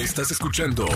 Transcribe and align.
Estás 0.00 0.30
escuchando 0.30 0.86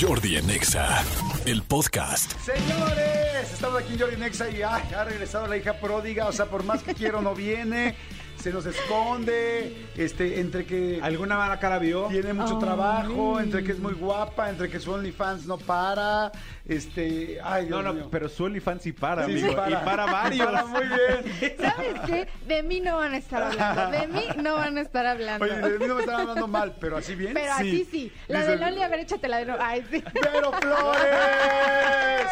Jordi 0.00 0.36
en 0.36 0.48
Exa, 0.48 1.02
el 1.46 1.62
podcast. 1.62 2.32
Señores, 2.38 3.52
estamos 3.52 3.82
aquí 3.82 3.94
en 3.94 3.98
Jordi 3.98 4.16
Nexa 4.18 4.50
y 4.50 4.62
ha 4.62 5.02
regresado 5.02 5.48
la 5.48 5.56
hija 5.56 5.80
pródiga. 5.80 6.28
O 6.28 6.32
sea, 6.32 6.46
por 6.46 6.62
más 6.62 6.84
que 6.84 6.94
quiero, 6.94 7.20
no 7.22 7.34
viene. 7.34 7.96
Se 8.42 8.52
nos 8.52 8.66
esconde. 8.66 9.86
Este, 9.96 10.40
entre 10.40 10.64
que 10.66 10.98
¿Alguna 11.02 11.36
mala 11.36 11.58
cara 11.60 11.78
vio? 11.78 12.08
tiene 12.08 12.32
mucho 12.32 12.58
trabajo, 12.58 13.38
entre 13.38 13.62
que 13.62 13.72
es 13.72 13.78
muy 13.78 13.92
guapa, 13.94 14.50
entre 14.50 14.68
que 14.68 14.80
su 14.80 14.90
OnlyFans 14.92 15.46
no 15.46 15.58
para. 15.58 16.32
Este, 16.66 17.38
ay, 17.42 17.66
Dios 17.66 17.76
No, 17.76 17.82
no, 17.88 17.94
mío. 17.94 18.08
pero 18.10 18.28
su 18.28 18.44
OnlyFans 18.44 18.82
sí 18.82 18.92
para, 18.92 19.26
Sí, 19.26 19.34
sí 19.38 19.44
amigo. 19.44 19.56
para. 19.56 19.70
Y 19.70 19.84
para 19.84 20.06
varios. 20.12 20.46
Para 20.46 20.64
muy 20.66 20.82
bien. 20.86 21.56
¿Sabes 21.60 22.00
qué? 22.06 22.28
De 22.46 22.62
mí 22.64 22.80
no 22.80 22.96
van 22.96 23.12
a 23.14 23.16
estar 23.18 23.42
hablando. 23.44 23.90
De 23.90 24.06
mí 24.08 24.24
no 24.42 24.54
van 24.54 24.76
a 24.76 24.80
estar 24.80 25.06
hablando. 25.06 25.44
Oye, 25.44 25.56
de 25.56 25.78
mí 25.78 25.86
no 25.86 25.94
me 25.94 26.00
están 26.00 26.20
hablando 26.20 26.48
mal, 26.48 26.74
pero 26.80 26.96
así 26.96 27.14
bien. 27.14 27.34
Pero 27.34 27.52
así 27.52 27.86
sí. 27.90 28.12
La 28.28 28.40
Dice- 28.40 28.50
de 28.52 28.56
Loli, 28.58 28.82
a 28.82 28.88
ver, 28.88 29.00
échatela 29.00 29.36
de 29.38 29.46
nuevo. 29.46 29.62
Ay, 29.64 29.84
sí. 29.90 30.02
¡Pero 30.20 30.52
Flores! 30.52 32.30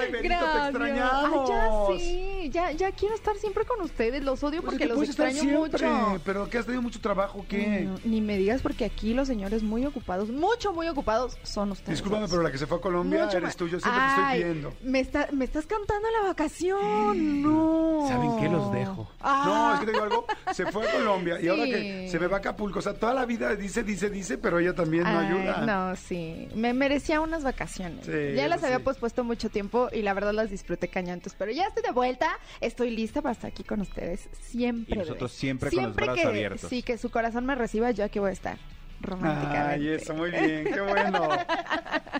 ¡Ay, 0.00 0.10
Benito, 0.12 0.22
te 0.22 0.28
Gracias. 0.28 0.68
extrañamos! 0.68 1.50
Ay, 1.50 1.98
ya 1.98 1.98
sí. 1.98 2.50
Ya, 2.50 2.70
ya 2.72 2.92
quiero 2.92 3.14
estar 3.14 3.36
siempre 3.36 3.64
con 3.64 3.80
ustedes. 3.82 4.22
Los 4.24 4.42
odio 4.42 4.62
Pues 4.62 4.74
es 4.74 4.78
porque 4.80 4.88
que 4.88 4.94
los 4.94 5.02
extraño 5.08 5.40
siempre, 5.42 5.58
mucho. 5.88 6.20
Pero 6.24 6.48
que 6.48 6.58
has 6.58 6.64
tenido 6.64 6.82
mucho 6.82 7.00
trabajo, 7.00 7.44
¿qué? 7.48 7.80
No, 7.84 7.98
ni 8.04 8.20
me 8.20 8.36
digas 8.38 8.62
porque 8.62 8.84
aquí 8.84 9.12
los 9.14 9.28
señores 9.28 9.62
muy 9.62 9.84
ocupados, 9.86 10.30
mucho, 10.30 10.72
muy 10.72 10.88
ocupados, 10.88 11.36
son 11.42 11.72
ustedes. 11.72 11.90
Discúlpame, 11.98 12.22
dos. 12.22 12.30
pero 12.30 12.42
la 12.42 12.50
que 12.50 12.58
se 12.58 12.66
fue 12.66 12.78
a 12.78 12.80
Colombia 12.80 13.24
Mucho 13.26 13.36
eres 13.38 13.56
tú. 13.56 13.68
Yo 13.68 13.78
siempre 13.80 14.00
te 14.00 14.08
estoy 14.08 14.24
Ay, 14.24 14.44
viendo. 14.44 14.72
Me, 14.82 15.00
está, 15.00 15.28
me 15.32 15.44
estás 15.44 15.66
cantando 15.66 16.08
la 16.22 16.28
vacación. 16.28 17.42
No. 17.42 18.04
¿Saben 18.08 18.36
qué? 18.38 18.48
Los 18.48 18.72
dejo. 18.72 19.02
No, 19.02 19.08
Ah. 19.20 19.72
es 19.74 19.80
que 19.80 19.86
te 19.86 19.92
digo 19.92 20.04
algo. 20.04 20.26
Se 20.54 20.66
fue 20.72 20.88
a 20.88 20.92
Colombia 20.92 21.40
y 21.40 21.48
ahora 21.48 21.64
que 21.64 22.08
se 22.10 22.18
me 22.18 22.26
va 22.28 22.36
a 22.36 22.40
Acapulco. 22.40 22.78
O 22.78 22.82
sea, 22.82 22.94
toda 22.94 23.12
la 23.12 23.26
vida 23.26 23.54
dice, 23.56 23.82
dice, 23.82 24.08
dice, 24.10 24.38
pero 24.38 24.58
ella 24.58 24.74
también 24.74 25.02
no 25.04 25.18
Ay, 25.18 25.26
ayuda. 25.26 25.66
No, 25.66 25.96
sí. 25.96 26.48
Me 26.54 26.72
merecía 26.72 27.20
unas 27.20 27.42
vacaciones. 27.44 28.06
Sí, 28.06 28.34
ya 28.34 28.48
las 28.48 28.62
había 28.62 28.78
sí. 28.78 28.82
pospuesto 28.84 29.22
mucho 29.24 29.50
tiempo 29.50 29.67
y 29.92 30.02
la 30.02 30.14
verdad 30.14 30.32
las 30.32 30.50
disfruté 30.50 30.88
cañantes. 30.88 31.34
Pero 31.38 31.52
ya 31.52 31.66
estoy 31.66 31.82
de 31.82 31.92
vuelta. 31.92 32.38
Estoy 32.60 32.90
lista 32.90 33.22
para 33.22 33.32
estar 33.32 33.50
aquí 33.50 33.64
con 33.64 33.80
ustedes 33.80 34.28
siempre. 34.40 34.94
Y 34.94 34.98
nosotros 34.98 35.32
siempre 35.32 35.70
con 35.70 35.84
los 35.84 35.94
brazos 35.94 36.16
que, 36.16 36.26
abiertos. 36.26 36.70
Sí, 36.70 36.82
que 36.82 36.98
su 36.98 37.10
corazón 37.10 37.46
me 37.46 37.54
reciba, 37.54 37.90
yo 37.90 38.04
aquí 38.04 38.18
voy 38.18 38.30
a 38.30 38.32
estar. 38.32 38.58
Románticamente. 39.00 39.74
Ay, 39.74 39.88
eso, 39.88 40.14
muy 40.14 40.30
bien, 40.30 40.64
qué 40.64 40.80
bueno. 40.80 41.28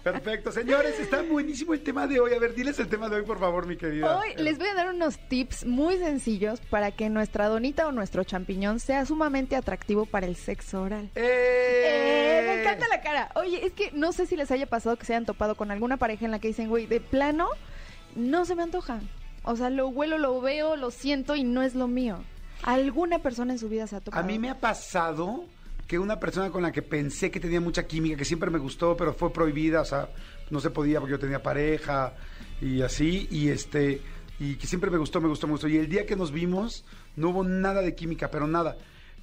Perfecto. 0.03 0.53
Señores, 0.53 0.99
está 1.01 1.23
buenísimo 1.23 1.75
el 1.75 1.83
tema 1.83 2.07
de 2.07 2.21
hoy. 2.21 2.33
A 2.35 2.39
ver, 2.39 2.55
diles 2.55 2.79
el 2.79 2.89
tema 2.89 3.09
de 3.09 3.17
hoy, 3.17 3.23
por 3.23 3.39
favor, 3.39 3.67
mi 3.67 3.77
querida. 3.77 4.17
Hoy 4.17 4.35
les 4.37 4.59
voy 4.59 4.69
a 4.69 4.75
dar 4.75 4.89
unos 4.89 5.19
tips 5.29 5.67
muy 5.67 5.99
sencillos 5.99 6.61
para 6.61 6.91
que 6.93 7.09
nuestra 7.11 7.49
donita 7.49 7.87
o 7.89 7.93
nuestro 7.93 8.25
champiñón 8.25 8.81
sea 8.81 9.05
sumamente 9.07 9.57
atractivo 9.57 10.07
para 10.07 10.27
el 10.27 10.37
sexo 10.37 10.83
oral. 10.83 11.11
¡Eh! 11.15 11.83
Eh, 11.85 12.43
me 12.47 12.61
encanta 12.61 12.87
la 12.89 13.01
cara. 13.01 13.31
Oye, 13.35 13.67
es 13.67 13.73
que 13.73 13.91
no 13.93 14.13
sé 14.13 14.27
si 14.27 14.37
les 14.37 14.51
haya 14.51 14.67
pasado 14.67 14.97
que 14.97 15.05
se 15.05 15.15
hayan 15.15 15.27
topado 15.27 15.57
con 15.57 15.71
alguna 15.71 15.97
pareja 15.97 16.25
en 16.25 16.31
la 16.31 16.39
que 16.39 16.49
dicen, 16.49 16.69
güey, 16.69 16.87
de 16.87 17.01
plano, 17.01 17.49
no 18.15 18.45
se 18.45 18.55
me 18.55 18.63
antoja. 18.63 19.01
O 19.43 19.57
sea, 19.57 19.71
lo 19.71 19.89
huelo, 19.89 20.19
lo 20.19 20.41
veo, 20.41 20.77
lo 20.77 20.91
siento 20.91 21.35
y 21.35 21.43
no 21.43 21.63
es 21.63 21.75
lo 21.75 21.89
mío. 21.89 22.19
¿Alguna 22.65 23.21
persona 23.21 23.53
en 23.53 23.59
su 23.59 23.69
vida 23.69 23.87
se 23.87 23.97
ha 23.97 24.01
topado? 24.01 24.23
A 24.23 24.27
mí 24.27 24.39
me 24.39 24.51
ha 24.51 24.59
pasado 24.59 25.45
que 25.89 25.99
una 25.99 26.21
persona 26.21 26.51
con 26.51 26.63
la 26.63 26.71
que 26.71 26.83
pensé 26.83 27.31
que 27.31 27.41
tenía 27.41 27.63
mucha 27.63 27.87
química, 27.87 28.19
que 28.19 28.27
siempre 28.27 28.51
me 28.51 28.59
gustó, 28.59 28.95
pero 28.95 29.15
fue 29.15 29.33
prohibida, 29.33 29.81
o 29.81 29.85
sea, 29.87 30.11
no 30.51 30.61
se 30.61 30.69
podía 30.69 31.01
porque 31.01 31.13
yo 31.13 31.19
tenía 31.19 31.43
pareja 31.43 32.13
y 32.61 32.83
así, 32.83 33.27
y 33.31 33.49
este, 33.49 34.03
y 34.39 34.57
que 34.57 34.67
siempre 34.67 34.91
me 34.91 34.99
gustó, 34.99 35.19
me 35.23 35.29
gustó, 35.29 35.47
me 35.47 35.55
gustó. 35.55 35.67
Y 35.67 35.79
el 35.79 35.89
día 35.89 36.05
que 36.05 36.15
nos 36.15 36.31
vimos, 36.31 36.85
no 37.17 37.31
hubo 37.31 37.43
nada 37.43 37.81
de 37.81 37.95
química, 37.95 38.31
pero 38.31 38.47
nada. 38.47 38.77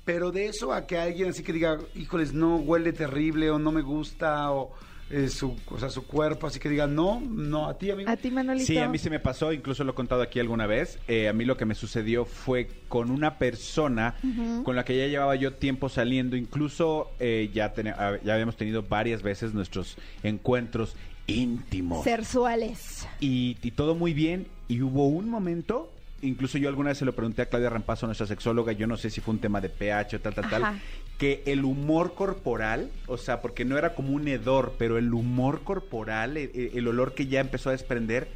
Pero 0.06 0.32
de 0.32 0.48
eso 0.48 0.74
a 0.74 0.88
que 0.88 0.98
alguien 0.98 1.30
así 1.30 1.44
que 1.44 1.54
diga, 1.54 1.78
híjoles, 1.94 2.34
no, 2.34 2.58
huele 2.58 2.94
terrible, 2.94 3.52
o 3.52 3.60
no 3.60 3.72
me 3.72 3.82
gusta, 3.84 4.52
o 4.52 4.74
eh, 5.12 5.30
su, 5.30 5.56
o 5.70 5.78
sea, 5.80 5.90
su 5.90 6.06
cuerpo, 6.08 6.48
así 6.48 6.60
que 6.60 6.68
diga, 6.68 6.88
no, 6.88 7.22
no, 7.22 7.68
a 7.68 7.78
ti, 7.78 7.92
amigo. 7.92 8.10
¿A 8.10 8.18
ti, 8.18 8.32
Manolito? 8.32 8.66
Sí, 8.66 8.78
a 8.80 8.90
mí 8.90 8.98
se 8.98 9.10
me 9.12 9.20
pasó, 9.20 9.54
incluso 9.54 9.84
lo 9.84 9.92
he 9.92 9.96
contado 9.96 10.24
aquí 10.24 10.40
alguna 10.40 10.66
vez. 10.66 10.98
Eh, 11.08 11.28
a 11.28 11.34
mí 11.34 11.46
lo 11.46 11.58
que 11.58 11.66
me 11.66 11.76
sucedió 11.76 12.26
fue 12.26 12.68
con 12.88 13.12
una 13.12 13.38
persona 13.38 14.16
con 14.64 14.76
la 14.76 14.84
que 14.84 14.98
ya 14.98 15.08
llevaba 15.08 15.36
yo 15.36 15.54
tiempo 15.54 15.90
saliendo. 15.90 16.36
Incluso 16.36 17.12
eh, 17.20 17.52
ya, 17.54 17.74
ah, 17.98 18.14
ya 18.24 18.34
habíamos 18.34 18.58
tenido 18.58 18.82
varias 18.82 19.22
veces 19.22 19.54
nuestros 19.54 19.98
encuentros 20.24 20.96
íntimos. 21.28 22.04
Sexuales. 22.04 23.08
y, 23.20 23.58
y 23.62 23.72
todo 23.72 23.96
muy 23.96 24.14
bien. 24.14 24.48
Y 24.68 24.82
hubo 24.82 25.08
un 25.08 25.30
momento, 25.30 25.92
incluso 26.24 26.58
yo 26.58 26.70
alguna 26.70 26.90
vez 26.90 26.98
se 26.98 27.06
lo 27.06 27.14
pregunté 27.14 27.44
a 27.44 27.46
Claudia 27.46 27.70
Rampazo, 27.70 28.08
nuestra 28.08 28.26
sexóloga, 28.26 28.72
yo 28.72 28.88
no 28.88 28.98
sé 28.98 29.12
si 29.12 29.22
fue 29.22 29.36
un 29.36 29.40
tema 29.40 29.62
de 29.62 29.70
pH 29.70 30.16
o 30.16 30.20
tal, 30.20 30.34
tal, 30.34 30.46
Ajá. 30.46 30.60
tal, 30.60 30.82
que 31.18 31.44
el 31.46 31.64
humor 31.64 32.14
corporal, 32.14 32.92
o 33.08 33.18
sea, 33.18 33.42
porque 33.42 33.64
no 33.64 33.78
era 33.78 33.96
como 33.96 34.10
un 34.12 34.28
hedor, 34.28 34.76
pero 34.78 34.98
el 34.98 35.14
humor 35.14 35.62
corporal, 35.64 36.36
el, 36.38 36.72
el 36.74 36.88
olor 36.88 37.14
que 37.14 37.28
ya 37.28 37.40
empezó 37.40 37.70
a 37.70 37.72
desprender, 37.72 38.28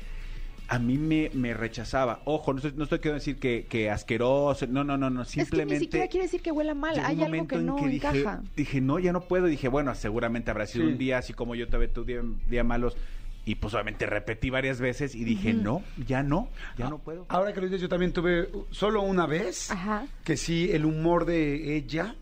a 0.69 0.77
mí 0.79 0.97
me, 0.97 1.31
me 1.33 1.53
rechazaba. 1.55 2.21
Ojo, 2.25 2.53
no 2.53 2.59
estoy, 2.59 2.73
no 2.77 2.83
estoy 2.83 2.99
queriendo 2.99 3.19
decir 3.19 3.37
que, 3.37 3.65
que 3.67 3.89
asqueroso, 3.89 4.67
no, 4.67 4.83
no, 4.83 4.97
no, 4.97 5.09
no, 5.09 5.23
Es 5.23 5.29
que 5.29 5.41
simplemente... 5.41 5.73
ni 5.73 5.79
siquiera 5.81 6.07
quiere 6.07 6.25
decir 6.27 6.41
que 6.41 6.51
huela 6.51 6.75
mal. 6.75 6.97
Hay 6.99 7.15
algo 7.15 7.23
momento 7.25 7.55
que 7.55 7.61
en 7.61 7.75
que 7.75 7.87
dije, 7.87 8.07
encaja. 8.07 8.43
dije, 8.55 8.79
no, 8.79 8.99
ya 8.99 9.11
no 9.11 9.21
puedo. 9.21 9.47
Dije, 9.47 9.67
bueno, 9.67 9.93
seguramente 9.95 10.51
habrá 10.51 10.67
sido 10.67 10.85
Sí. 10.85 10.91
un 10.91 10.97
día 10.99 11.17
así 11.17 11.33
como 11.33 11.55
yo 11.55 11.67
te 11.67 11.87
tu 11.87 12.05
día, 12.05 12.21
día 12.49 12.63
malos. 12.63 12.95
Y 13.45 13.55
pues 13.55 13.73
obviamente 13.73 14.05
repetí 14.05 14.51
varias 14.51 14.79
veces 14.79 15.15
y 15.15 15.23
dije, 15.23 15.53
no, 15.53 15.81
ya 16.05 16.21
no, 16.21 16.49
ya 16.77 16.87
no 16.87 16.99
puedo. 16.99 17.25
Ahora 17.29 17.51
que 17.51 17.61
lo 17.61 17.65
dices, 17.65 17.81
yo 17.81 17.89
también 17.89 18.13
tuve 18.13 18.47
solo 18.69 19.01
una 19.01 19.25
vez 19.25 19.71
Ajá. 19.71 20.05
que 20.23 20.37
sí, 20.37 20.69
el 20.71 20.85
humor 20.85 21.25
de 21.25 21.75
ella 21.77 22.15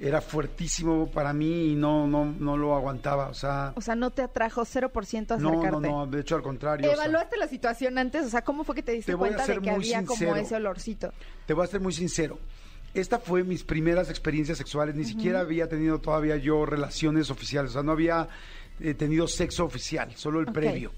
era 0.00 0.22
fuertísimo 0.22 1.10
para 1.10 1.34
mí 1.34 1.72
y 1.72 1.74
no, 1.76 2.06
no, 2.06 2.24
no 2.24 2.56
lo 2.56 2.74
aguantaba. 2.74 3.28
O 3.28 3.34
sea, 3.34 3.72
O 3.76 3.82
sea, 3.82 3.94
no 3.94 4.10
te 4.10 4.22
atrajo 4.22 4.62
0% 4.62 5.38
no, 5.38 5.50
acercarte. 5.50 5.70
no, 5.70 5.80
no, 5.80 6.06
de 6.06 6.20
hecho 6.20 6.36
al 6.36 6.42
contrario. 6.42 6.90
o 6.90 6.94
sea, 6.94 7.04
¿Evaluaste 7.04 7.36
la 7.36 7.46
situación 7.46 7.98
antes? 7.98 8.24
O 8.24 8.30
sea, 8.30 8.42
¿cómo 8.42 8.64
fue 8.64 8.74
que 8.74 8.82
te 8.82 8.92
diste 8.92 9.12
Te 9.12 9.18
cuenta 9.18 9.46
de 9.46 9.60
que 9.60 9.70
había 9.70 10.04
como 10.04 10.36
ese 10.36 10.56
olorcito? 10.56 11.12
te 11.46 11.52
voy 11.52 11.64
a 11.64 11.66
ser 11.66 11.80
muy 11.80 11.92
sincero. 11.92 12.38
Esta 12.94 13.18
fue 13.18 13.44
mis 13.44 13.62
primeras 13.62 14.08
experiencias 14.10 14.58
sexuales. 14.58 14.96
Ni 14.96 15.04
siquiera 15.04 15.40
había 15.40 15.68
tenido 15.68 16.00
todavía 16.00 16.36
yo 16.36 16.64
relaciones 16.66 17.30
oficiales. 17.30 17.70
O 17.70 17.74
sea, 17.74 17.82
no 17.82 17.92
había 17.92 18.28
eh, 18.80 18.94
tenido 18.94 19.28
sexo 19.28 19.64
oficial, 19.64 20.10
solo 20.16 20.40
el 20.40 20.46
previo. 20.46 20.92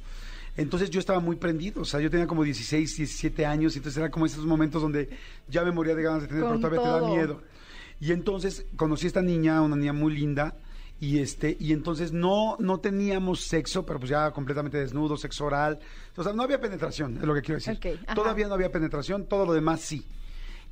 Entonces 0.57 0.91
yo 0.91 1.01
estaba 1.01 1.19
muy 1.19 1.37
prendido, 1.37 1.81
o 1.81 1.85
sea, 1.87 1.99
yo 2.01 2.11
tenía 2.11 2.27
como 2.27 2.45
16, 2.45 2.97
17 2.99 3.47
años, 3.47 3.75
y 3.75 3.79
entonces 3.79 3.99
era 3.99 4.11
como 4.11 4.27
esos 4.27 4.45
momentos 4.45 4.83
donde 4.83 5.09
ya 5.49 5.65
me 5.65 5.71
moría 5.71 5.95
de 5.95 6.03
ganas 6.03 6.23
de 6.23 6.29
tener, 6.29 6.43
Con 6.43 6.61
pero 6.61 6.77
todavía 6.77 6.83
te 6.83 7.07
da 7.07 7.11
miedo. 7.11 7.43
Y 8.03 8.11
entonces 8.11 8.67
conocí 8.75 9.07
a 9.07 9.09
esta 9.09 9.23
niña, 9.23 9.63
una 9.63 9.77
niña 9.77 9.93
muy 9.93 10.13
linda, 10.13 10.57
y 10.99 11.21
este, 11.21 11.57
y 11.61 11.73
entonces 11.73 12.13
no, 12.13 12.57
no 12.59 12.81
teníamos 12.81 13.43
sexo, 13.43 13.87
pero 13.87 14.01
pues 14.01 14.11
ya 14.11 14.33
completamente 14.33 14.77
desnudo, 14.77 15.17
sexo 15.17 15.45
oral. 15.45 15.79
O 16.17 16.25
sea, 16.25 16.33
no 16.33 16.43
había 16.43 16.61
penetración, 16.61 17.19
es 17.19 17.23
lo 17.23 17.33
que 17.33 17.43
quiero 17.43 17.61
decir. 17.61 17.79
Todavía 18.13 18.49
no 18.49 18.55
había 18.55 18.73
penetración, 18.73 19.27
todo 19.27 19.47
lo 19.47 19.53
demás 19.53 19.83
sí. 19.83 20.05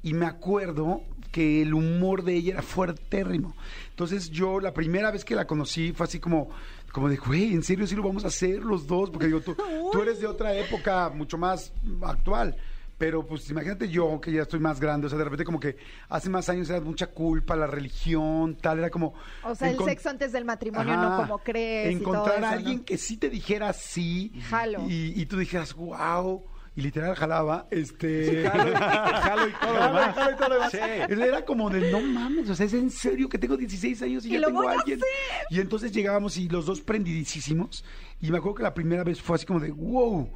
Y 0.03 0.13
me 0.13 0.27
acuerdo 0.27 1.05
que 1.31 1.63
el 1.63 1.73
humor 1.73 2.25
de 2.25 2.35
ella 2.35 2.55
era 2.55 2.63
fuertérrimo. 2.63 3.55
Entonces 3.91 4.29
yo 4.29 4.59
la 4.59 4.75
primera 4.75 5.13
vez 5.13 5.25
que 5.25 5.37
la 5.37 5.47
conocí 5.47 5.93
fue 5.93 6.07
así 6.07 6.19
como, 6.19 6.51
como 6.91 7.09
de, 7.09 7.17
güey, 7.17 7.55
¿en 7.55 7.63
serio 7.63 7.87
sí 7.87 7.95
lo 7.95 8.03
vamos 8.03 8.25
a 8.25 8.29
hacer 8.29 8.59
los 8.65 8.89
dos? 8.89 9.09
Porque 9.09 9.27
digo, 9.27 9.41
tú, 9.41 9.55
tú 9.93 10.03
eres 10.03 10.19
de 10.19 10.27
otra 10.27 10.53
época 10.57 11.09
mucho 11.11 11.39
más 11.39 11.73
actual. 12.03 12.57
Pero 13.01 13.27
pues 13.27 13.49
imagínate 13.49 13.89
yo, 13.89 14.21
que 14.21 14.31
ya 14.31 14.43
estoy 14.43 14.61
más 14.61 14.79
grande, 14.79 15.07
o 15.07 15.09
sea, 15.09 15.17
de 15.17 15.25
repente 15.25 15.43
como 15.43 15.59
que 15.59 15.75
hace 16.11 16.29
más 16.29 16.51
años 16.51 16.69
era 16.69 16.83
mucha 16.83 17.07
culpa, 17.07 17.57
la 17.57 17.67
religión, 17.67 18.59
tal, 18.61 18.79
era 18.79 18.91
como... 18.91 19.15
O 19.43 19.55
sea, 19.55 19.71
el 19.71 19.79
sexo 19.79 20.11
antes 20.11 20.33
del 20.33 20.45
matrimonio, 20.45 20.99
no 20.99 21.17
como 21.17 21.39
crees. 21.39 21.93
y 21.93 21.95
Encontrar 21.95 22.25
todo 22.25 22.35
a 22.35 22.37
eso, 22.37 22.47
¿no? 22.47 22.53
alguien 22.53 22.85
que 22.85 22.99
sí 22.99 23.17
te 23.17 23.31
dijera 23.31 23.73
sí. 23.73 24.35
Jalo. 24.51 24.85
Y, 24.87 25.19
y 25.19 25.25
tú 25.25 25.39
dijeras, 25.39 25.73
wow. 25.73 26.45
Y 26.77 26.83
literal 26.83 27.17
jalaba, 27.17 27.69
este... 27.71 28.47
Jalo, 28.53 28.77
jalo 28.77 29.49
y 29.49 29.53
todo 29.53 29.73
lo 29.73 29.83
demás. 29.83 30.15
jalo 30.15 30.31
y 30.31 30.37
todo 30.37 30.49
lo 30.51 30.55
demás. 30.57 30.71
Sí. 30.71 30.79
Era 30.79 31.45
como 31.47 31.71
de, 31.71 31.91
no 31.91 32.03
mames, 32.03 32.51
o 32.51 32.55
sea, 32.55 32.67
es 32.67 32.75
en 32.75 32.91
serio 32.91 33.31
que 33.31 33.39
tengo 33.39 33.57
16 33.57 34.03
años 34.03 34.27
y, 34.27 34.29
Y 34.29 34.33
ya 34.33 34.41
lo 34.41 34.49
tengo 34.49 34.61
voy 34.61 34.67
a 34.69 34.73
a 34.73 34.75
alguien. 34.75 35.01
Y 35.49 35.59
entonces 35.59 35.91
llegábamos 35.91 36.37
y 36.37 36.51
los 36.51 36.67
dos 36.67 36.83
prendidísimos. 36.83 37.83
Y 38.21 38.31
me 38.31 38.37
acuerdo 38.37 38.57
que 38.57 38.63
la 38.65 38.75
primera 38.75 39.05
vez 39.05 39.23
fue 39.23 39.37
así 39.37 39.47
como 39.47 39.59
de, 39.59 39.71
wow, 39.71 40.31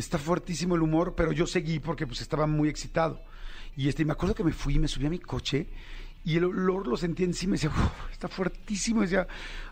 está 0.00 0.18
fuertísimo 0.18 0.74
el 0.74 0.82
humor, 0.82 1.14
pero 1.16 1.32
yo 1.32 1.46
seguí 1.46 1.78
porque 1.80 2.06
pues 2.06 2.20
estaba 2.20 2.46
muy 2.46 2.68
excitado. 2.68 3.20
Y 3.76 3.88
este, 3.88 4.02
y 4.02 4.04
me 4.04 4.12
acuerdo 4.12 4.34
que 4.34 4.44
me 4.44 4.52
fui, 4.52 4.78
me 4.78 4.88
subí 4.88 5.06
a 5.06 5.10
mi 5.10 5.18
coche 5.18 5.66
y 6.24 6.36
el 6.36 6.44
olor 6.44 6.86
lo 6.86 6.96
sentí 6.96 7.24
encima 7.24 7.52
y 7.54 7.58
decía, 7.58 7.70
"Uf, 7.70 8.12
está 8.12 8.28
fuertísimo. 8.28 9.02
Decía, 9.02 9.26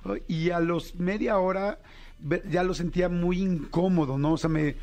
"Ay", 0.05 0.23
y 0.29 0.51
a 0.51 0.61
los 0.61 0.95
media 0.97 1.39
hora 1.39 1.79
ya 2.51 2.63
lo 2.63 2.75
sentía 2.75 3.09
muy 3.09 3.41
incómodo, 3.43 4.19
¿no? 4.19 4.33
O 4.33 4.39
sea, 4.39 4.49
me... 4.51 4.77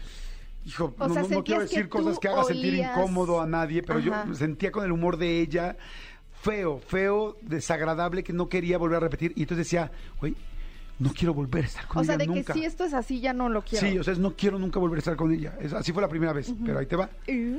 Hijo, 0.66 0.94
O 1.00 1.08
no, 1.08 1.14
sea, 1.14 1.24
no- 1.24 1.44
quiero 1.44 1.62
que 1.62 1.68
decir 1.68 1.90
cosas 1.90 2.20
que 2.20 2.28
haga 2.28 2.44
sentir 2.44 2.76
incómodo 2.76 3.42
a 3.42 3.48
nadie, 3.48 3.82
pero 3.82 3.98
Ajá. 4.00 4.26
yo 4.28 4.36
sentía 4.36 4.72
con 4.72 4.84
el 4.86 4.92
humor 4.92 5.18
de 5.18 5.40
ella 5.40 5.76
feo, 6.42 6.80
feo, 6.80 7.38
desagradable, 7.42 8.24
que 8.24 8.34
no 8.34 8.48
quería 8.50 8.78
volver 8.78 8.98
a 8.98 9.00
repetir. 9.00 9.34
Y 9.36 9.42
entonces 9.44 9.66
decía, 9.68 9.92
güey, 10.20 10.36
no 11.02 11.12
quiero 11.14 11.34
volver 11.34 11.64
a 11.64 11.68
estar 11.68 11.88
con 11.88 12.02
O 12.02 12.04
sea, 12.04 12.16
ella 12.16 12.26
de 12.26 12.28
nunca. 12.28 12.54
que 12.54 12.60
si 12.60 12.66
esto 12.66 12.84
es 12.86 12.94
así, 12.94 13.20
ya 13.20 13.34
no 13.34 13.50
lo 13.50 13.62
quiero. 13.64 13.86
Sí, 13.88 13.98
o 13.98 14.04
sea, 14.04 14.14
es 14.14 14.20
no 14.20 14.36
quiero 14.36 14.58
nunca 14.60 14.80
volver 14.80 14.98
a 14.98 15.00
estar 15.00 15.16
con 15.16 15.32
ella. 15.34 15.56
Es- 15.60 15.74
así 15.74 15.92
fue 15.92 16.02
la 16.02 16.08
primera 16.08 16.34
vez, 16.34 16.54
pero 16.66 16.80
ahí 16.80 16.86
te 16.86 16.96
va. 16.96 17.10
Uh. 17.28 17.58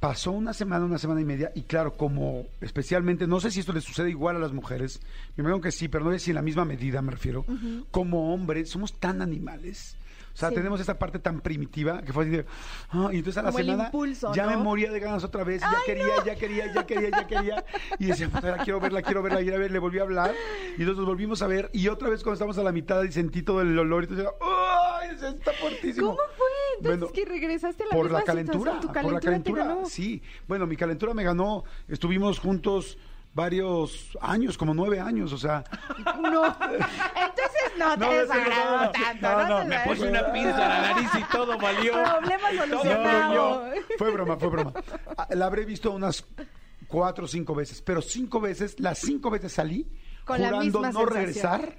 Pasó 0.00 0.30
una 0.30 0.52
semana, 0.52 0.84
una 0.84 0.96
semana 0.98 1.20
y 1.20 1.24
media, 1.24 1.50
y 1.56 1.62
claro, 1.62 1.96
como 1.96 2.46
especialmente, 2.60 3.26
no 3.26 3.40
sé 3.40 3.50
si 3.50 3.58
esto 3.58 3.72
le 3.72 3.80
sucede 3.80 4.10
igual 4.10 4.36
a 4.36 4.38
las 4.38 4.52
mujeres, 4.52 5.00
me 5.36 5.42
imagino 5.42 5.60
que 5.60 5.72
sí, 5.72 5.88
pero 5.88 6.04
no 6.04 6.12
sé 6.12 6.20
si 6.20 6.30
en 6.30 6.36
la 6.36 6.42
misma 6.42 6.64
medida 6.64 7.02
me 7.02 7.10
refiero, 7.10 7.44
como 7.90 8.32
hombres 8.32 8.70
somos 8.70 8.92
tan 9.00 9.22
animales. 9.22 9.96
O 10.38 10.40
sea, 10.40 10.50
Sí. 10.50 10.54
tenemos 10.54 10.78
esta 10.78 10.96
parte 10.96 11.18
tan 11.18 11.40
primitiva 11.40 12.00
que 12.00 12.12
fue 12.12 12.22
así 12.22 12.30
de, 12.30 12.46
ah, 12.90 13.08
y 13.10 13.16
entonces 13.16 13.38
a 13.38 13.42
la 13.42 13.50
Como 13.50 13.58
semana 13.64 13.84
impulso, 13.86 14.32
ya 14.32 14.46
me 14.46 14.56
moría 14.56 14.92
de 14.92 15.00
ganas 15.00 15.24
otra 15.24 15.42
vez, 15.42 15.60
ya 15.62 15.68
quería, 15.84 16.24
ya 16.24 16.36
quería, 16.36 16.72
ya 16.72 16.86
quería, 16.86 17.10
ya 17.10 17.26
quería, 17.26 17.64
y 17.98 18.04
decía, 18.06 18.30
la 18.40 18.58
quiero 18.58 18.78
verla, 18.78 19.02
quiero 19.02 19.20
verla, 19.20 19.40
quiero 19.40 19.58
verla, 19.58 19.72
le 19.72 19.78
volví 19.80 19.98
a 19.98 20.02
hablar, 20.02 20.32
y 20.76 20.82
entonces 20.82 20.96
nos 20.98 21.06
volvimos 21.06 21.42
a 21.42 21.48
ver, 21.48 21.70
y 21.72 21.88
otra 21.88 22.08
vez 22.08 22.22
cuando 22.22 22.34
estamos 22.34 22.56
a 22.56 22.62
la 22.62 22.70
mitad 22.70 23.02
y 23.02 23.10
sentí 23.10 23.42
todo 23.42 23.62
el 23.62 23.76
olor, 23.76 24.04
y 24.04 24.06
entonces, 24.12 24.28
¡ay! 24.40 25.08
Eso 25.16 25.26
está 25.26 25.52
fuertísimo. 25.54 26.10
¿Cómo 26.10 26.18
fue? 26.36 26.46
Entonces 26.76 27.00
Bueno, 27.00 27.12
que 27.12 27.24
regresaste 27.24 27.82
a 27.82 27.86
la 27.86 27.92
por 27.92 28.04
misma 28.04 28.18
la 28.20 28.24
calentura, 28.24 28.58
situación. 28.74 28.80
Tu 28.80 28.86
por 28.86 28.94
la 28.94 29.20
calentura, 29.20 29.30
calentura, 29.32 29.62
te 29.64 29.68
ganó. 29.74 29.86
sí. 29.88 30.22
Bueno, 30.46 30.68
mi 30.68 30.76
calentura 30.76 31.14
me 31.14 31.24
ganó, 31.24 31.64
estuvimos 31.88 32.38
juntos 32.38 32.96
varios 33.34 34.16
años, 34.20 34.58
como 34.58 34.74
nueve 34.74 34.98
años, 35.00 35.32
o 35.32 35.38
sea, 35.38 35.62
No. 36.20 36.44
Entonces 36.46 37.72
no 37.78 37.94
te 37.94 38.04
No, 38.04 38.12
desagradó 38.12 38.84
no, 38.86 38.90
tanto. 38.92 39.28
no, 39.28 39.48
No, 39.48 39.58
no, 39.60 39.64
me 39.66 39.78
Puse 39.80 40.08
una 40.08 40.32
pinza 40.32 40.56
a 40.56 40.68
la 40.68 40.92
nariz 40.94 41.10
y 41.18 41.22
todo 41.32 41.58
valió. 41.58 41.92
Problema 41.92 42.48
solucionado. 42.58 43.70
fue 43.98 44.10
broma, 44.10 44.36
fue 44.36 44.48
broma. 44.48 44.72
Ah, 45.16 45.28
La 45.30 45.46
habré 45.46 45.64
visto 45.64 45.90
unas 45.92 46.24
cuatro 46.88 47.26
o 47.26 47.28
cinco 47.28 47.54
veces, 47.54 47.82
pero 47.82 48.00
cinco 48.02 48.40
veces, 48.40 48.80
las 48.80 48.98
cinco 48.98 49.30
veces 49.30 49.52
salí 49.52 49.86
Con 50.24 50.40
la 50.40 50.48
jurando 50.48 50.64
misma 50.80 50.90
no 50.92 51.00
sensación. 51.00 51.08
regresar 51.60 51.78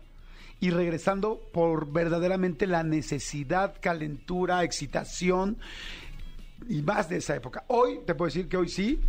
y 0.61 0.69
regresando 0.71 1.39
por 1.53 1.91
verdaderamente 1.91 2.67
la 2.67 2.83
necesidad, 2.83 3.75
calentura, 3.81 4.63
excitación 4.63 5.57
y 6.69 6.81
más 6.81 7.09
de 7.09 7.17
esa 7.17 7.35
época. 7.35 7.63
Hoy 7.67 8.01
te 8.05 8.13
puedo 8.13 8.27
decir 8.27 8.47
que 8.47 8.57
hoy 8.57 8.69
sí. 8.69 8.99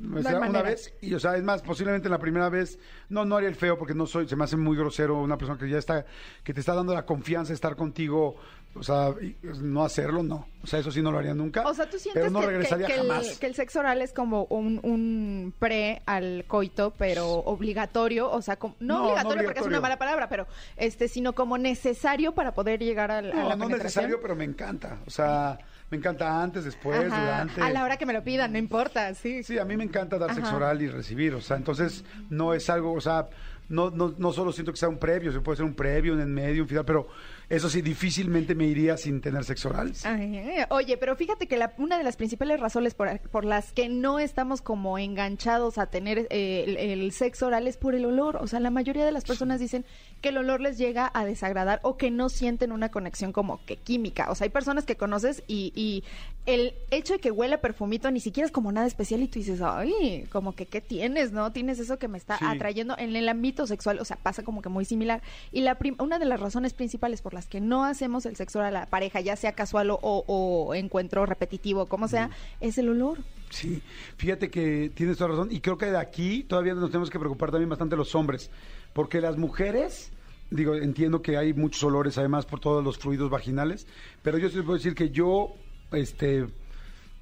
O 0.00 0.48
una 0.48 0.62
vez, 0.62 0.94
y 1.00 1.12
o 1.14 1.20
sea, 1.20 1.36
es 1.36 1.42
más, 1.42 1.62
posiblemente 1.62 2.08
la 2.08 2.18
primera 2.18 2.48
vez, 2.48 2.78
no, 3.08 3.24
no 3.24 3.36
haría 3.36 3.48
el 3.48 3.56
feo 3.56 3.76
porque 3.76 3.94
no 3.94 4.06
soy, 4.06 4.28
se 4.28 4.36
me 4.36 4.44
hace 4.44 4.56
muy 4.56 4.76
grosero 4.76 5.20
una 5.20 5.36
persona 5.36 5.58
que 5.58 5.68
ya 5.68 5.78
está, 5.78 6.06
que 6.44 6.54
te 6.54 6.60
está 6.60 6.74
dando 6.74 6.94
la 6.94 7.04
confianza 7.04 7.48
de 7.48 7.54
estar 7.54 7.74
contigo, 7.76 8.36
o 8.74 8.82
sea, 8.82 9.14
y, 9.20 9.36
no 9.60 9.84
hacerlo, 9.84 10.22
no. 10.22 10.46
O 10.62 10.66
sea, 10.66 10.78
eso 10.80 10.90
sí 10.92 11.02
no 11.02 11.10
lo 11.10 11.18
haría 11.18 11.34
nunca. 11.34 11.66
O 11.66 11.74
sea, 11.74 11.88
tú 11.88 11.98
sientes 11.98 12.20
pero 12.22 12.30
no 12.30 12.40
que, 12.40 12.46
que- 12.46 12.52
regresaría 12.52 12.86
que 12.86 12.94
el, 12.94 13.08
jamás. 13.08 13.38
que 13.38 13.46
el 13.46 13.54
sexo 13.54 13.80
oral 13.80 14.02
es 14.02 14.12
como 14.12 14.44
un, 14.44 14.80
un 14.82 15.52
pre 15.58 16.02
al 16.06 16.44
coito, 16.46 16.92
pero 16.96 17.26
obligatorio, 17.28 18.30
o 18.30 18.42
sea, 18.42 18.56
como- 18.56 18.76
no, 18.80 18.94
No, 18.94 18.98
no 19.00 19.06
obligatorio 19.10 19.44
porque 19.44 19.60
es 19.60 19.66
una 19.66 19.80
mala 19.80 19.98
palabra, 19.98 20.28
pero 20.28 20.46
este, 20.76 21.08
sino 21.08 21.34
como 21.34 21.58
necesario 21.58 22.32
para 22.32 22.52
poder 22.52 22.80
llegar 22.80 23.10
al- 23.10 23.32
a, 23.32 23.34
No, 23.34 23.48
la 23.50 23.56
no 23.56 23.68
necesario, 23.68 24.20
pero 24.20 24.36
me 24.36 24.44
encanta. 24.44 24.98
O 25.06 25.10
sea, 25.10 25.58
me 25.90 25.96
encanta 25.96 26.42
antes, 26.42 26.64
después, 26.64 27.10
Ajá, 27.10 27.20
durante. 27.20 27.62
A 27.62 27.70
la 27.70 27.82
hora 27.84 27.96
que 27.96 28.04
me 28.06 28.12
lo 28.12 28.22
pidan, 28.22 28.52
no 28.52 28.58
importa, 28.58 29.14
sí. 29.14 29.42
Sí, 29.42 29.58
a 29.58 29.64
mí 29.64 29.76
me 29.76 29.84
encanta 29.84 30.18
dar 30.18 30.34
sexo 30.34 30.54
oral 30.56 30.82
y 30.82 30.88
recibir, 30.88 31.34
o 31.34 31.40
sea, 31.40 31.56
entonces 31.56 32.04
no 32.30 32.52
es 32.54 32.68
algo, 32.68 32.92
o 32.92 33.00
sea, 33.00 33.28
no, 33.70 33.90
no, 33.90 34.14
no 34.18 34.32
solo 34.32 34.52
siento 34.52 34.72
que 34.72 34.78
sea 34.78 34.88
un 34.88 34.98
previo, 34.98 35.32
se 35.32 35.40
puede 35.40 35.56
ser 35.56 35.64
un 35.66 35.74
previo, 35.74 36.12
un 36.14 36.20
en 36.20 36.32
medio, 36.32 36.62
un 36.62 36.68
final, 36.68 36.84
pero 36.84 37.08
eso 37.48 37.70
sí, 37.70 37.80
difícilmente 37.82 38.54
me 38.54 38.66
iría 38.66 38.96
sin 38.96 39.20
tener 39.20 39.42
sexo 39.44 39.70
oral. 39.70 39.92
Ay, 40.04 40.42
oye, 40.70 40.96
pero 40.98 41.16
fíjate 41.16 41.46
que 41.48 41.56
la- 41.56 41.72
una 41.78 41.96
de 41.96 42.04
las 42.04 42.16
principales 42.16 42.60
razones 42.60 42.94
por, 42.94 43.18
por 43.30 43.44
las 43.44 43.72
que 43.72 43.88
no 43.88 44.18
estamos 44.18 44.60
como 44.60 44.98
enganchados 44.98 45.78
a 45.78 45.86
tener 45.86 46.26
eh, 46.30 46.64
el, 46.66 46.76
el 46.76 47.12
sexo 47.12 47.46
oral 47.46 47.66
es 47.66 47.76
por 47.76 47.94
el 47.94 48.04
olor. 48.04 48.36
O 48.36 48.46
sea, 48.46 48.60
la 48.60 48.70
mayoría 48.70 49.04
de 49.04 49.12
las 49.12 49.24
personas 49.24 49.60
dicen 49.60 49.84
que 50.20 50.28
el 50.30 50.36
olor 50.38 50.60
les 50.60 50.76
llega 50.78 51.10
a 51.14 51.24
desagradar 51.24 51.80
o 51.82 51.96
que 51.96 52.10
no 52.10 52.28
sienten 52.28 52.72
una 52.72 52.90
conexión 52.90 53.32
como 53.32 53.64
que 53.64 53.76
química. 53.76 54.30
O 54.30 54.34
sea, 54.34 54.44
hay 54.44 54.50
personas 54.50 54.84
que 54.84 54.96
conoces 54.96 55.42
y, 55.46 55.72
y 55.74 56.04
el 56.46 56.74
hecho 56.90 57.14
de 57.14 57.18
que 57.20 57.30
huele 57.30 57.54
a 57.56 57.60
perfumito 57.60 58.10
ni 58.10 58.20
siquiera 58.20 58.46
es 58.46 58.52
como 58.52 58.72
nada 58.72 58.86
especial 58.86 59.22
y 59.22 59.28
tú 59.28 59.38
dices, 59.38 59.60
ay, 59.62 60.26
como 60.30 60.54
que 60.54 60.66
qué 60.66 60.80
tienes, 60.80 61.32
¿no? 61.32 61.52
Tienes 61.52 61.78
eso 61.78 61.98
que 61.98 62.08
me 62.08 62.18
está 62.18 62.36
Sí. 62.38 62.44
atrayendo 62.46 62.94
en 62.98 63.14
el 63.16 63.28
ámbito 63.28 63.66
sexual. 63.66 63.98
O 64.00 64.04
sea, 64.04 64.16
pasa 64.16 64.42
como 64.42 64.60
que 64.62 64.68
muy 64.68 64.84
similar. 64.84 65.22
Y 65.52 65.60
la 65.62 65.78
una 65.98 66.18
de 66.18 66.24
las 66.26 66.40
razones 66.40 66.74
principales 66.74 67.22
por 67.22 67.34
las 67.34 67.37
que 67.46 67.60
no 67.60 67.84
hacemos 67.84 68.26
el 68.26 68.36
sexo 68.36 68.58
oral 68.58 68.76
a 68.76 68.80
la 68.80 68.86
pareja, 68.86 69.20
ya 69.20 69.36
sea 69.36 69.52
casual 69.52 69.90
o, 69.90 69.98
o 70.00 70.74
encuentro 70.74 71.26
repetitivo, 71.26 71.86
como 71.86 72.08
sea, 72.08 72.30
es 72.60 72.78
el 72.78 72.88
olor. 72.88 73.18
Sí, 73.50 73.82
fíjate 74.16 74.50
que 74.50 74.90
tienes 74.94 75.16
toda 75.16 75.30
razón 75.30 75.48
y 75.50 75.60
creo 75.60 75.78
que 75.78 75.86
de 75.86 75.98
aquí 75.98 76.44
todavía 76.44 76.74
nos 76.74 76.90
tenemos 76.90 77.10
que 77.10 77.18
preocupar 77.18 77.50
también 77.50 77.68
bastante 77.68 77.96
los 77.96 78.14
hombres, 78.14 78.50
porque 78.92 79.20
las 79.20 79.36
mujeres, 79.36 80.12
digo, 80.50 80.74
entiendo 80.74 81.22
que 81.22 81.36
hay 81.36 81.54
muchos 81.54 81.82
olores 81.82 82.18
además 82.18 82.46
por 82.46 82.60
todos 82.60 82.84
los 82.84 82.98
fluidos 82.98 83.30
vaginales, 83.30 83.86
pero 84.22 84.38
yo 84.38 84.48
sí 84.50 84.60
puedo 84.60 84.74
decir 84.74 84.94
que 84.94 85.10
yo, 85.10 85.54
este, 85.92 86.46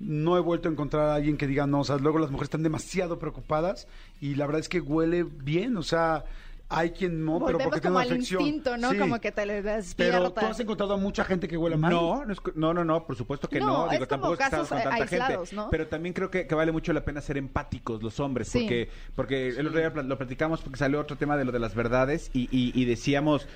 no 0.00 0.36
he 0.36 0.40
vuelto 0.40 0.68
a 0.68 0.72
encontrar 0.72 1.08
a 1.08 1.14
alguien 1.14 1.36
que 1.36 1.46
diga 1.46 1.66
no, 1.66 1.80
o 1.80 1.84
sea, 1.84 1.96
luego 1.96 2.18
las 2.18 2.30
mujeres 2.30 2.48
están 2.48 2.62
demasiado 2.62 3.18
preocupadas 3.18 3.86
y 4.20 4.34
la 4.34 4.46
verdad 4.46 4.60
es 4.60 4.68
que 4.68 4.80
huele 4.80 5.22
bien, 5.22 5.76
o 5.76 5.82
sea, 5.82 6.24
hay 6.68 6.90
quien 6.90 7.24
no, 7.24 7.34
pero 7.38 7.58
Volvemos 7.58 7.64
porque 7.64 7.80
tiene 7.80 7.92
como 7.92 7.96
una 7.98 8.02
al 8.06 8.12
afección. 8.12 8.42
instinto, 8.42 8.76
¿no? 8.76 8.90
Sí. 8.90 8.98
Como 8.98 9.20
que 9.20 9.30
te 9.32 9.46
le 9.46 9.62
Pero 9.62 9.76
despierta. 9.76 10.40
tú 10.40 10.46
has 10.46 10.58
encontrado 10.60 10.94
a 10.94 10.96
mucha 10.96 11.24
gente 11.24 11.46
que 11.46 11.56
huele 11.56 11.76
mal. 11.76 11.92
No, 11.92 12.24
no, 12.24 12.32
es 12.32 12.38
no, 12.56 12.74
no, 12.74 12.84
no, 12.84 13.06
por 13.06 13.14
supuesto 13.16 13.48
que 13.48 13.60
No, 13.60 13.66
no. 13.66 13.84
es 13.86 13.92
Digo, 13.92 14.06
como 14.08 14.08
tampoco 14.08 14.32
es 14.34 14.38
que 14.38 14.44
casos, 14.50 14.64
estamos 14.64 14.68
con 14.70 14.78
eh, 14.92 14.98
tanta 14.98 15.14
aislados, 15.14 15.48
gente. 15.50 15.62
¿no? 15.62 15.70
Pero 15.70 15.86
también 15.86 16.12
creo 16.12 16.30
que, 16.30 16.46
que 16.46 16.54
vale 16.56 16.72
mucho 16.72 16.92
la 16.92 17.04
pena 17.04 17.20
ser 17.20 17.36
empáticos 17.38 18.02
los 18.02 18.18
hombres, 18.18 18.48
Sí. 18.48 18.60
porque 18.62 18.88
porque 19.14 19.48
el 19.50 19.66
otro 19.68 19.78
día 19.78 19.92
pla- 19.92 20.02
lo 20.02 20.18
platicamos 20.18 20.60
porque 20.60 20.78
salió 20.78 21.00
otro 21.00 21.16
tema 21.16 21.36
de 21.36 21.44
lo 21.44 21.52
de 21.52 21.58
las 21.60 21.74
verdades 21.74 22.30
y, 22.34 22.48
y- 22.50 22.72
y 22.74 22.84
decíamos, 22.84 23.46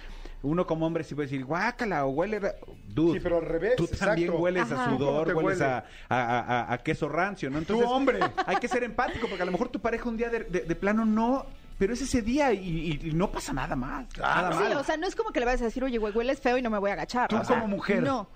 uno 0.42 0.66
como 0.66 0.86
hombre 0.86 1.02
sí 1.04 1.14
puede 1.16 1.28
decir, 1.28 1.44
guácala 1.44 2.06
o 2.06 2.10
huele... 2.10 2.38
ra-". 2.38 2.54
Dude, 2.86 3.14
Sí, 3.18 3.20
pero 3.22 3.38
al 3.38 3.44
revés, 3.46 3.74
Tú 3.76 3.86
también 3.88 4.28
exacto. 4.28 4.42
hueles 4.42 4.62
Ajá. 4.70 4.82
a 4.82 4.84
¿Cómo 4.86 4.98
sudor, 4.98 5.34
hueles 5.34 5.60
huele? 5.60 5.64
a, 5.64 5.84
a- 6.08 6.38
a- 6.68 6.72
a 6.74 6.78
queso 6.78 7.08
rancio, 7.08 7.50
¿no? 7.50 7.58
Entonces, 7.58 7.86
hombre. 7.88 8.20
hay 8.46 8.56
que 8.56 8.68
ser 8.68 8.84
empático 8.84 9.26
porque 9.28 9.42
a 9.42 9.46
lo 9.46 9.52
mejor 9.52 9.68
tu 9.68 9.80
pareja 9.80 10.08
un 10.08 10.16
día 10.16 10.28
de, 10.30 10.44
de- 10.44 10.60
de 10.60 10.74
plano 10.76 11.04
no... 11.04 11.44
Pero 11.80 11.94
es 11.94 12.02
ese 12.02 12.20
día 12.20 12.52
y, 12.52 12.58
y- 13.02 13.08
y 13.08 13.12
no 13.12 13.32
pasa 13.32 13.54
nada 13.54 13.74
más. 13.74 14.06
Nada 14.18 14.52
Sí, 14.52 14.58
mal. 14.64 14.76
o 14.76 14.84
sea, 14.84 14.98
no 14.98 15.06
es 15.06 15.16
como 15.16 15.30
que 15.30 15.40
le 15.40 15.46
vayas 15.46 15.62
a 15.62 15.64
decir, 15.64 15.82
oye, 15.82 15.96
güey, 15.96 16.12
hueles 16.14 16.38
feo 16.38 16.58
y 16.58 16.62
no 16.62 16.68
me 16.68 16.78
voy 16.78 16.90
a 16.90 16.92
agachar. 16.92 17.28
Tú 17.30 17.36
o 17.36 17.44
sea, 17.44 17.56
como 17.58 17.68
mujer. 17.68 18.02
No. 18.02 18.28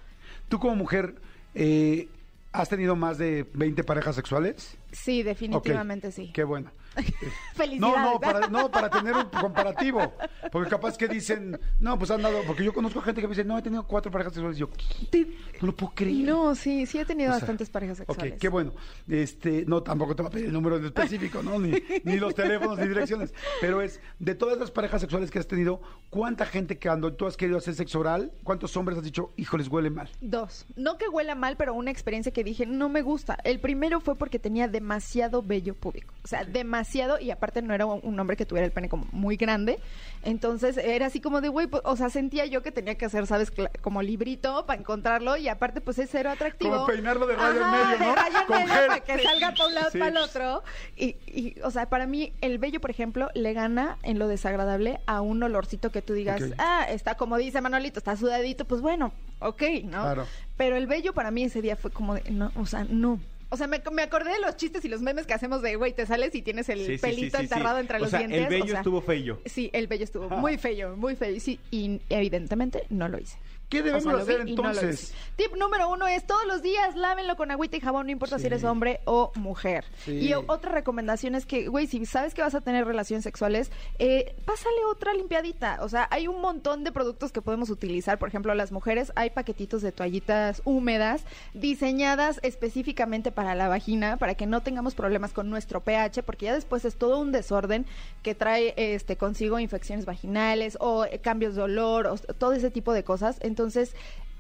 Tú 0.48 0.58
como 0.58 0.74
mujer, 0.76 1.14
eh, 1.54 2.08
¿has 2.52 2.70
tenido 2.70 2.96
más 2.96 3.18
de 3.18 3.46
20 3.52 3.84
parejas 3.84 4.16
sexuales? 4.16 4.78
Sí, 4.92 5.22
definitivamente 5.22 6.10
sí. 6.10 6.30
Qué 6.32 6.42
bueno. 6.42 6.70
Felicidades. 7.54 7.80
No, 7.80 8.12
no, 8.12 8.20
para, 8.20 8.48
no, 8.48 8.70
para 8.70 8.90
tener 8.90 9.14
un 9.14 9.24
comparativo. 9.24 10.14
Porque 10.50 10.70
capaz 10.70 10.96
que 10.96 11.08
dicen, 11.08 11.58
no, 11.80 11.98
pues 11.98 12.10
han 12.10 12.22
dado, 12.22 12.42
porque 12.46 12.64
yo 12.64 12.72
conozco 12.72 13.00
gente 13.00 13.20
que 13.20 13.28
me 13.28 13.34
dice, 13.34 13.44
no, 13.44 13.58
he 13.58 13.62
tenido 13.62 13.84
cuatro 13.86 14.10
parejas 14.10 14.34
sexuales. 14.34 14.58
Yo, 14.58 14.68
¿qué? 15.10 15.26
No 15.60 15.68
lo 15.68 15.76
puedo 15.76 15.92
creer. 15.94 16.24
No, 16.24 16.54
sí, 16.54 16.86
sí 16.86 16.98
he 16.98 17.04
tenido 17.04 17.30
O 17.30 17.32
sea, 17.32 17.40
bastantes 17.40 17.70
parejas 17.70 17.98
sexuales. 17.98 18.34
Ok, 18.34 18.38
qué 18.38 18.48
bueno. 18.48 18.74
Este, 19.08 19.64
no, 19.66 19.82
tampoco 19.82 20.14
te 20.14 20.22
va 20.22 20.28
a 20.28 20.32
pedir 20.32 20.46
el 20.46 20.52
número 20.52 20.76
en 20.76 20.86
específico, 20.86 21.42
¿no? 21.42 21.58
Ni, 21.58 21.82
ni 22.04 22.16
los 22.16 22.34
teléfonos 22.34 22.78
ni 22.78 22.88
direcciones. 22.88 23.34
Pero 23.60 23.82
es, 23.82 24.00
de 24.18 24.34
todas 24.34 24.58
las 24.58 24.70
parejas 24.70 25.00
sexuales 25.00 25.30
que 25.30 25.38
has 25.38 25.46
tenido, 25.46 25.80
¿cuánta 26.10 26.46
gente 26.46 26.78
que 26.78 26.88
cuando 26.88 27.14
tú 27.14 27.26
has 27.26 27.36
querido 27.36 27.58
hacer 27.58 27.74
sexo 27.74 28.00
oral, 28.00 28.32
cuántos 28.42 28.76
hombres 28.76 28.98
has 28.98 29.04
dicho, 29.04 29.32
híjoles, 29.36 29.68
huele 29.68 29.90
mal? 29.90 30.08
Dos. 30.20 30.66
No 30.76 30.98
que 30.98 31.08
huela 31.08 31.34
mal, 31.34 31.56
pero 31.56 31.74
una 31.74 31.90
experiencia 31.90 32.32
que 32.32 32.44
dije, 32.44 32.66
no 32.66 32.88
me 32.88 33.02
gusta. 33.02 33.38
El 33.44 33.60
primero 33.60 34.00
fue 34.00 34.16
porque 34.16 34.38
tenía 34.38 34.68
demasiado 34.68 35.42
vello 35.42 35.74
público. 35.74 36.14
O 36.22 36.28
sea, 36.28 36.44
demasiado, 36.44 36.83
y 37.20 37.30
aparte 37.30 37.62
no 37.62 37.74
era 37.74 37.86
un 37.86 38.20
hombre 38.20 38.36
que 38.36 38.46
tuviera 38.46 38.66
el 38.66 38.72
pene 38.72 38.88
como 38.88 39.06
muy 39.12 39.36
grande. 39.36 39.78
Entonces 40.22 40.76
era 40.76 41.06
así 41.06 41.20
como 41.20 41.40
de, 41.40 41.48
güey, 41.48 41.66
pues, 41.66 41.82
o 41.84 41.96
sea, 41.96 42.08
sentía 42.10 42.46
yo 42.46 42.62
que 42.62 42.72
tenía 42.72 42.96
que 42.96 43.04
hacer, 43.04 43.26
¿sabes? 43.26 43.52
Como 43.80 44.02
librito 44.02 44.64
para 44.66 44.80
encontrarlo, 44.80 45.36
y 45.36 45.48
aparte, 45.48 45.80
pues 45.80 45.98
es 45.98 46.08
cero 46.10 46.30
atractivo. 46.30 46.72
Como 46.72 46.86
peinarlo 46.86 47.26
de 47.26 47.36
rayo 47.36 47.60
en 47.62 47.70
medio, 47.70 47.98
¿no? 47.98 48.06
De 48.10 48.14
rayo 48.14 48.38
en 48.48 48.68
medio 48.68 48.86
para 48.86 49.00
que 49.00 49.18
salga 49.22 49.50
para 49.52 49.66
un 49.66 49.74
lado 49.74 49.90
Sí. 49.90 49.98
para 49.98 50.10
el 50.10 50.16
otro. 50.16 50.62
Y, 50.96 51.16
y, 51.26 51.56
o 51.62 51.70
sea, 51.70 51.88
para 51.88 52.06
mí, 52.06 52.32
el 52.40 52.58
vello, 52.58 52.80
por 52.80 52.90
ejemplo, 52.90 53.28
le 53.34 53.52
gana 53.52 53.98
en 54.02 54.18
lo 54.18 54.28
desagradable 54.28 55.00
a 55.06 55.20
un 55.20 55.42
olorcito 55.42 55.90
que 55.90 56.02
tú 56.02 56.14
digas, 56.14 56.42
ah, 56.58 56.86
está 56.88 57.16
como 57.16 57.36
dice 57.36 57.60
Manolito, 57.60 57.98
está 57.98 58.16
sudadito, 58.16 58.64
pues 58.64 58.80
bueno, 58.80 59.12
ok, 59.40 59.62
¿no? 59.84 60.02
Claro. 60.02 60.26
Pero 60.56 60.76
el 60.76 60.86
bello 60.86 61.12
para 61.12 61.30
mí 61.30 61.44
ese 61.44 61.60
día 61.62 61.76
fue 61.76 61.90
como 61.90 62.14
de, 62.14 62.30
no, 62.30 62.50
o 62.56 62.66
sea, 62.66 62.84
no. 62.88 63.20
O 63.54 63.56
sea, 63.56 63.66
me, 63.68 63.80
me 63.92 64.02
acordé 64.02 64.32
de 64.32 64.40
los 64.40 64.56
chistes 64.56 64.84
y 64.84 64.88
los 64.88 65.00
memes 65.00 65.26
que 65.26 65.34
hacemos 65.34 65.62
de, 65.62 65.76
güey, 65.76 65.92
te 65.92 66.06
sales 66.06 66.34
y 66.34 66.42
tienes 66.42 66.68
el 66.68 66.84
Sí, 66.84 66.98
pelito 66.98 67.38
sí, 67.38 67.46
sí. 67.46 67.52
enterrado 67.52 67.78
entre 67.78 67.98
O 67.98 68.00
los 68.00 68.10
sea, 68.10 68.18
dientes. 68.18 68.40
el 68.42 68.48
vello 68.48 68.64
o 68.64 68.68
sea, 68.68 68.78
estuvo 68.80 69.00
feo. 69.00 69.40
Sí, 69.46 69.70
el 69.72 69.86
bello 69.86 70.02
estuvo 70.04 70.28
muy 70.28 70.58
feo, 70.58 70.96
muy 70.96 71.14
feo. 71.14 71.38
Sí, 71.38 71.60
y 71.70 72.00
evidentemente 72.08 72.84
no 72.90 73.08
lo 73.08 73.18
hice. 73.18 73.38
¿Qué 73.74 73.80
O 73.80 73.84
debemos 73.84 74.04
sea, 74.04 74.22
hacer 74.22 74.44
no 74.44 74.50
entonces? 74.50 75.12
Tip 75.36 75.56
número 75.56 75.90
uno 75.90 76.06
es 76.06 76.24
todos 76.26 76.46
los 76.46 76.62
días 76.62 76.94
lávenlo 76.94 77.36
con 77.36 77.50
agüita 77.50 77.76
y 77.76 77.80
jabón, 77.80 78.06
no 78.06 78.12
importa 78.12 78.38
si 78.38 78.46
eres 78.46 78.62
hombre 78.62 79.00
o 79.04 79.32
mujer. 79.34 79.84
Sí. 80.04 80.12
Y 80.12 80.34
otra 80.34 80.70
recomendación 80.70 81.34
es 81.34 81.44
que, 81.44 81.68
güey, 81.68 81.86
si 81.88 82.06
sabes 82.06 82.34
que 82.34 82.42
vas 82.42 82.54
a 82.54 82.60
tener 82.60 82.86
relaciones 82.86 83.24
sexuales, 83.24 83.72
eh, 83.98 84.36
pásale 84.44 84.84
otra 84.90 85.12
limpiadita. 85.12 85.78
O 85.80 85.88
sea, 85.88 86.06
hay 86.10 86.28
un 86.28 86.40
montón 86.40 86.84
de 86.84 86.92
productos 86.92 87.32
que 87.32 87.42
podemos 87.42 87.68
utilizar. 87.68 88.18
Por 88.18 88.28
ejemplo, 88.28 88.54
las 88.54 88.70
mujeres 88.70 89.12
hay 89.16 89.30
paquetitos 89.30 89.82
de 89.82 89.90
toallitas 89.90 90.62
húmedas 90.64 91.24
diseñadas 91.52 92.38
específicamente 92.42 93.32
para 93.32 93.56
la 93.56 93.68
vagina, 93.68 94.16
para 94.18 94.36
que 94.36 94.46
no 94.46 94.62
tengamos 94.62 94.94
problemas 94.94 95.32
con 95.32 95.50
nuestro 95.50 95.80
pH, 95.80 96.22
porque 96.22 96.46
ya 96.46 96.54
después 96.54 96.84
es 96.84 96.94
todo 96.96 97.18
un 97.18 97.32
desorden 97.32 97.86
que 98.22 98.36
trae 98.36 98.74
este 98.76 99.16
consigo 99.16 99.58
infecciones 99.58 100.04
vaginales 100.04 100.76
o 100.80 101.04
eh, 101.04 101.18
cambios 101.18 101.56
de 101.56 101.62
olor, 101.62 102.06
o 102.06 102.16
todo 102.16 102.52
ese 102.52 102.70
tipo 102.70 102.92
de 102.92 103.02
cosas. 103.02 103.36
Entonces, 103.40 103.63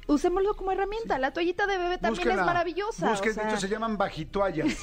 usémoslo 0.06 0.54
como 0.56 0.72
herramienta. 0.72 1.18
La 1.18 1.32
toallita 1.32 1.66
de 1.66 1.78
bebé 1.78 1.98
también 1.98 2.14
Búsquenla. 2.14 2.42
es 2.42 2.46
maravillosa. 2.46 3.10
Busquen, 3.10 3.30
o 3.30 3.34
sea, 3.34 3.44
de 3.44 3.50
hecho 3.50 3.60
se 3.60 3.68
llaman 3.68 3.96
bajitoallas. 3.96 4.76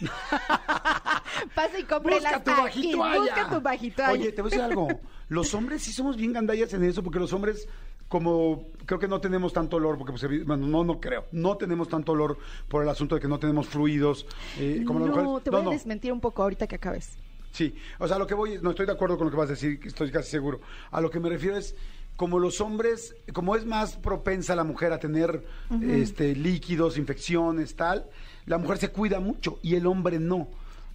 pasa 1.54 1.78
y 1.78 1.84
cómprelas 1.84 2.22
Busca 2.22 2.44
tu 2.44 2.50
aquí. 2.50 2.60
bajitoalla. 2.62 3.20
Busca 3.20 3.50
tu 3.50 3.60
bajitoalla. 3.60 4.12
Oye, 4.12 4.32
te 4.32 4.42
voy 4.42 4.48
a 4.48 4.50
decir 4.50 4.64
algo. 4.64 4.88
Los 5.28 5.54
hombres 5.54 5.82
sí 5.82 5.92
somos 5.92 6.16
bien 6.16 6.32
gandallas 6.32 6.72
en 6.74 6.84
eso, 6.84 7.02
porque 7.02 7.18
los 7.18 7.32
hombres, 7.32 7.68
como 8.08 8.68
creo 8.86 8.98
que 8.98 9.08
no 9.08 9.20
tenemos 9.20 9.52
tanto 9.52 9.76
olor, 9.76 9.98
porque 9.98 10.12
pues, 10.12 10.46
bueno, 10.46 10.66
no, 10.66 10.84
no 10.84 11.00
creo, 11.00 11.26
no 11.32 11.56
tenemos 11.56 11.88
tanto 11.88 12.12
olor 12.12 12.38
por 12.68 12.82
el 12.82 12.88
asunto 12.88 13.14
de 13.14 13.20
que 13.20 13.28
no 13.28 13.38
tenemos 13.38 13.66
fluidos, 13.66 14.26
eh, 14.58 14.82
como 14.86 15.00
las 15.00 15.08
no, 15.08 15.22
mujeres. 15.22 15.44
te 15.44 15.50
voy 15.50 15.66
a 15.66 15.70
desmentir 15.70 16.12
un 16.12 16.20
poco 16.20 16.42
ahorita 16.42 16.66
que 16.66 16.76
acabes. 16.76 17.18
Sí, 17.52 17.74
o 17.98 18.06
sea, 18.06 18.18
lo 18.18 18.26
que 18.26 18.34
voy, 18.34 18.58
no 18.62 18.70
estoy 18.70 18.86
de 18.86 18.92
acuerdo 18.92 19.16
con 19.18 19.26
lo 19.26 19.30
que 19.30 19.36
vas 19.36 19.48
a 19.48 19.52
decir, 19.52 19.80
estoy 19.84 20.10
casi 20.10 20.30
seguro. 20.30 20.60
A 20.90 21.00
lo 21.00 21.10
que 21.10 21.18
me 21.18 21.28
refiero 21.28 21.56
es, 21.56 21.74
como 22.18 22.40
los 22.40 22.60
hombres, 22.60 23.14
como 23.32 23.54
es 23.54 23.64
más 23.64 23.94
propensa 23.94 24.56
la 24.56 24.64
mujer 24.64 24.92
a 24.92 24.98
tener 24.98 25.44
este, 25.80 26.34
líquidos, 26.34 26.98
infecciones, 26.98 27.76
tal, 27.76 28.06
la 28.44 28.58
mujer 28.58 28.78
se 28.78 28.88
cuida 28.88 29.20
mucho 29.20 29.60
y 29.62 29.76
el 29.76 29.86
hombre 29.86 30.18
no. 30.18 30.48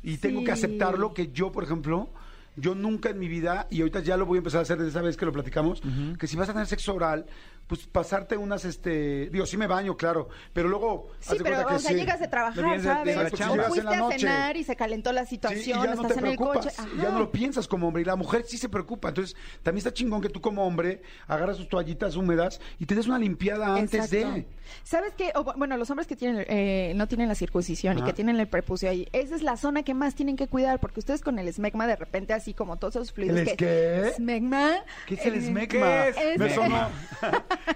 Y 0.04 0.18
tengo 0.18 0.44
que 0.44 0.52
aceptarlo 0.52 1.14
que 1.14 1.32
yo, 1.32 1.50
por 1.50 1.64
ejemplo, 1.64 2.10
yo 2.58 2.76
nunca 2.76 3.10
en 3.10 3.20
mi 3.20 3.30
vida, 3.30 3.68
y 3.70 3.80
ahorita 3.80 4.02
ya 4.02 4.18
lo 4.18 4.26
voy 4.26 4.36
a 4.36 4.40
empezar 4.40 4.60
a 4.60 4.62
hacer 4.64 4.78
desde 4.78 4.90
esa 4.90 5.02
vez 5.02 5.16
que 5.16 5.26
lo 5.26 5.32
platicamos, 5.32 5.82
que 6.20 6.28
si 6.28 6.36
vas 6.36 6.50
a 6.50 6.52
tener 6.52 6.68
sexo 6.68 6.94
oral, 6.94 7.26
pues 7.74 7.88
pasarte 7.88 8.38
unas, 8.38 8.66
este, 8.66 9.30
digo, 9.32 9.48
sí 9.48 9.58
me 9.58 9.66
baño, 9.66 9.98
claro, 9.98 10.30
pero 10.54 10.70
luego... 10.70 11.08
Sí, 11.20 11.40
de 11.40 11.44
pero, 11.44 11.66
que 11.66 11.74
o 11.74 11.80
sea, 11.80 11.90
sí. 11.90 11.96
llegas 11.98 12.20
de 12.20 12.28
trabajar, 12.28 12.64
vienes 12.64 12.84
de- 12.84 12.90
de 12.90 12.96
¿sabes? 12.96 13.16
llegas 13.40 13.68
Fuiste 13.68 13.80
en 13.94 14.00
la 14.00 14.08
a 14.08 14.12
cenar 14.12 14.58
y 14.58 14.64
se 14.64 14.76
calentó 14.76 15.12
la 15.12 15.26
Sí, 15.26 15.34
y 15.34 15.38
situación, 15.38 15.84
ya 15.84 15.96
no 15.96 16.02
estás 16.04 16.14
te 16.14 16.20
en 16.20 16.26
el 16.28 16.38
coche. 16.38 16.70
ya 17.02 17.10
no 17.10 17.18
lo 17.18 17.32
piensas 17.32 17.68
como 17.68 17.88
hombre. 17.88 18.04
Y 18.04 18.06
la 18.06 18.16
mujer 18.16 18.44
sí 18.46 18.60
se 18.60 18.70
preocupa. 18.70 19.08
Entonces, 19.10 19.36
también 19.64 19.80
está 19.80 19.92
chingón 19.92 20.22
que 20.22 20.30
tú 20.30 20.40
como 20.40 20.68
hombre 20.68 21.02
agarras 21.28 21.58
tus 21.58 21.68
toallitas 21.68 22.16
húmedas 22.16 22.62
y 22.78 22.86
te 22.86 22.94
des 22.94 23.08
una 23.08 23.18
limpiada 23.18 23.76
antes 23.76 24.12
Exacto. 24.14 24.36
de. 24.36 24.46
¿Sabes 24.84 25.14
qué? 25.18 25.32
O, 25.36 25.44
bueno, 25.58 25.76
los 25.78 25.90
hombres 25.90 26.08
que 26.08 26.16
tienen 26.16 26.46
eh, 26.48 26.94
no 26.96 27.08
tienen 27.08 27.28
la 27.28 27.36
circuncisión 27.36 27.98
y 27.98 28.04
que 28.04 28.14
tienen 28.14 28.40
el 28.40 28.48
prepucio 28.48 28.90
ahí, 28.90 29.08
esa 29.14 29.36
es 29.36 29.42
la 29.42 29.58
zona 29.58 29.84
que 29.84 29.94
más 29.94 30.14
tienen 30.16 30.36
que 30.36 30.48
cuidar, 30.48 30.80
porque 30.80 31.00
ustedes 31.00 31.22
con 31.22 31.38
el 31.40 31.48
esmegma 31.48 31.86
de 31.88 31.96
repente 31.96 32.34
así 32.34 32.54
como 32.54 32.78
todos 32.78 32.96
esos 32.96 33.12
fluidos 33.12 33.38
¿El 33.40 33.46
que... 33.46 33.56
qué? 33.58 34.08
Esmegma. 34.10 34.76
¿Qué 35.08 35.16
es 35.16 35.26
el 35.26 35.36
eh, 35.36 35.38
esmegma? 35.38 35.88
¿qué 36.16 36.34
es? 36.34 36.40
Me 36.40 36.50
sonó, 36.54 36.88